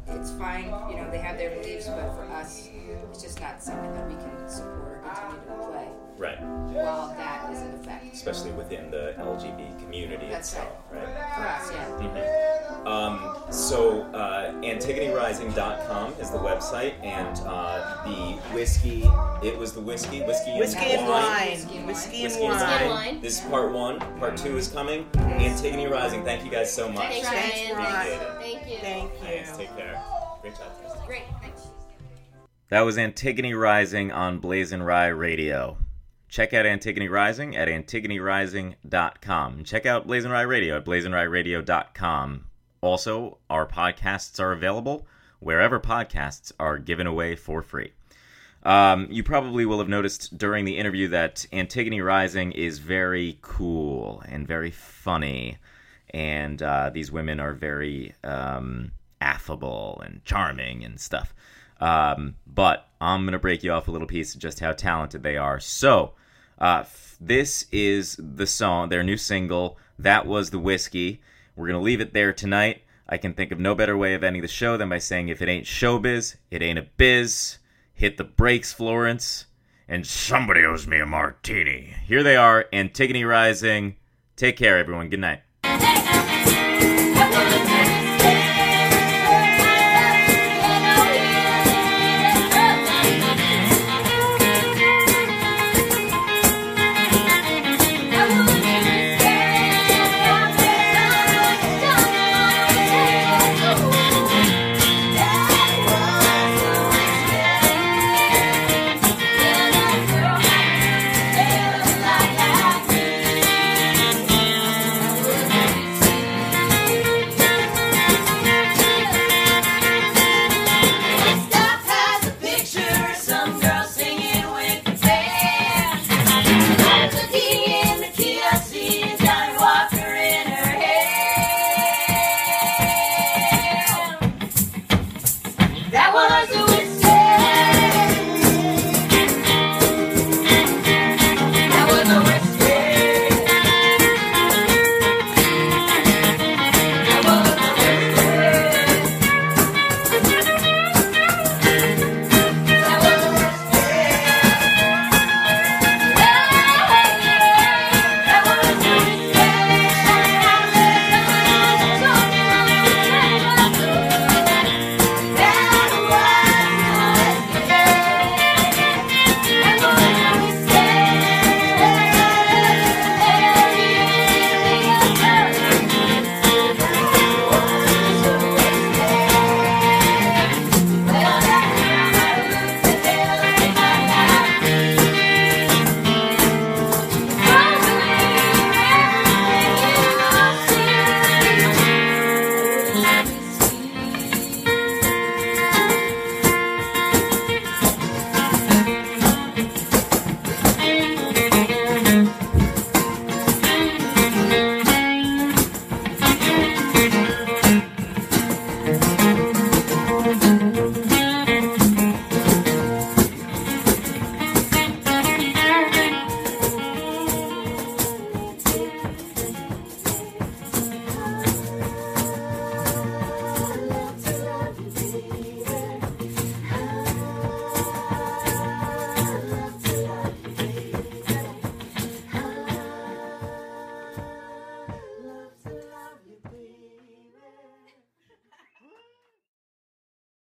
It's 0.09 0.31
fine, 0.31 0.65
you 0.89 0.95
know, 0.97 1.07
they 1.11 1.17
have 1.17 1.37
their 1.37 1.49
beliefs, 1.59 1.87
but 1.87 2.13
for 2.15 2.23
us, 2.31 2.69
it's 3.11 3.21
just 3.21 3.41
not 3.41 3.61
something 3.61 3.93
that 3.93 4.07
we 4.07 4.13
can 4.15 4.47
support 4.49 5.01
or 5.03 5.03
continue 5.03 5.57
to 5.59 5.67
play 5.69 5.87
Right. 6.17 6.41
while 6.41 7.09
that 7.17 7.51
is 7.51 7.61
in 7.61 7.73
effect. 7.73 8.13
Especially 8.13 8.51
within 8.51 8.89
the 8.89 9.13
LGBT 9.17 9.77
community 9.81 10.27
That's 10.29 10.53
itself, 10.53 10.69
right? 10.91 11.03
For 11.35 11.41
us, 11.45 11.71
yeah. 11.73 11.99
Um, 12.87 13.35
so, 13.51 14.03
uh, 14.13 14.53
AntigoneRising.com 14.61 16.13
is 16.21 16.29
the 16.31 16.37
website, 16.37 16.93
and 17.03 17.37
uh, 17.45 18.03
the 18.05 18.37
whiskey, 18.53 19.03
it 19.43 19.57
was 19.57 19.73
the 19.73 19.81
whiskey, 19.81 20.21
whiskey, 20.21 20.57
Whiskey 20.57 20.85
and 20.93 21.05
wine. 21.05 21.49
Whiskey 21.51 21.77
and 21.77 21.85
Whiskey 21.87 22.15
and 22.23 22.23
Whiskey 22.23 22.45
and 22.45 22.53
wine. 22.53 22.81
and 22.81 22.89
wine. 22.89 23.21
This 23.21 23.39
is 23.43 23.45
part 23.49 23.73
one. 23.73 23.99
Part 24.19 24.37
two 24.37 24.57
is 24.57 24.69
coming. 24.69 25.05
Antigone 25.17 25.87
Rising, 25.87 26.23
thank 26.23 26.45
you 26.45 26.49
guys 26.51 26.73
so 26.73 26.89
much. 26.89 27.09
Thanks, 27.09 27.27
Thanks, 27.27 27.71
Ryan. 27.73 27.77
Ryan. 27.77 28.19
Thank 28.39 28.69
you. 28.71 28.77
Thank 28.77 29.13
Thanks, 29.19 29.51
you. 29.51 29.57
take 29.57 29.75
care. 29.75 30.01
Great 30.41 30.55
job. 30.55 31.05
Great, 31.05 31.23
thanks. 31.41 31.63
That 32.69 32.81
was 32.81 32.97
Antigone 32.97 33.53
Rising 33.53 34.13
on 34.13 34.39
BlazinRy 34.39 35.17
Radio. 35.17 35.77
Check 36.29 36.53
out 36.53 36.65
Antigone 36.65 37.09
Rising 37.09 37.55
at 37.57 37.67
antigonerising.com. 37.67 39.63
Check 39.65 39.85
out 39.85 40.07
BlazinRy 40.07 40.47
Radio 40.47 40.77
at 40.77 40.85
blazinryradio.com. 40.85 42.46
Also, 42.81 43.37
our 43.49 43.65
podcasts 43.65 44.39
are 44.39 44.51
available 44.51 45.07
wherever 45.39 45.79
podcasts 45.79 46.51
are 46.59 46.77
given 46.77 47.07
away 47.07 47.35
for 47.35 47.61
free. 47.61 47.91
Um, 48.63 49.07
you 49.09 49.23
probably 49.23 49.65
will 49.65 49.79
have 49.79 49.87
noticed 49.87 50.37
during 50.37 50.65
the 50.65 50.77
interview 50.77 51.07
that 51.09 51.45
Antigone 51.53 52.01
Rising 52.01 52.51
is 52.51 52.79
very 52.79 53.37
cool 53.41 54.23
and 54.27 54.47
very 54.47 54.71
funny, 54.71 55.57
and 56.09 56.61
uh, 56.61 56.89
these 56.89 57.11
women 57.11 57.39
are 57.39 57.53
very 57.53 58.13
um, 58.23 58.91
affable 59.21 60.01
and 60.05 60.23
charming 60.25 60.83
and 60.83 60.99
stuff. 60.99 61.33
Um, 61.79 62.35
but 62.45 62.89
I'm 62.99 63.25
gonna 63.25 63.39
break 63.39 63.63
you 63.63 63.71
off 63.71 63.87
a 63.87 63.91
little 63.91 64.07
piece 64.07 64.33
of 64.33 64.41
just 64.41 64.59
how 64.59 64.73
talented 64.73 65.23
they 65.23 65.37
are. 65.37 65.59
So, 65.59 66.13
uh, 66.59 66.79
f- 66.81 67.15
this 67.21 67.67
is 67.71 68.19
the 68.19 68.47
song, 68.47 68.89
their 68.89 69.03
new 69.03 69.17
single. 69.17 69.77
That 69.99 70.25
was 70.25 70.49
the 70.49 70.59
whiskey. 70.59 71.21
We're 71.57 71.67
gonna 71.67 71.81
leave 71.81 72.01
it 72.01 72.13
there 72.13 72.31
tonight. 72.31 72.83
I 73.09 73.17
can 73.17 73.33
think 73.33 73.51
of 73.51 73.59
no 73.59 73.73
better 73.73 73.97
way 73.97 74.13
of 74.13 74.23
ending 74.23 74.43
the 74.43 74.47
show 74.47 74.77
than 74.77 74.89
by 74.89 74.99
saying, 74.99 75.29
if 75.29 75.41
it 75.41 75.49
ain't 75.49 75.65
showbiz, 75.65 76.35
it 76.51 76.61
ain't 76.61 76.77
a 76.77 76.87
biz. 76.97 77.57
Hit 77.95 78.17
the 78.17 78.23
brakes, 78.23 78.71
Florence. 78.71 79.47
And 79.87 80.05
somebody 80.05 80.63
owes 80.63 80.85
me 80.85 80.99
a 80.99 81.05
martini. 81.05 81.95
Here 82.05 82.21
they 82.21 82.35
are, 82.35 82.65
Antigone 82.71 83.23
Rising. 83.23 83.95
Take 84.35 84.57
care, 84.57 84.77
everyone. 84.77 85.09
Good 85.09 85.21
night. 85.21 85.41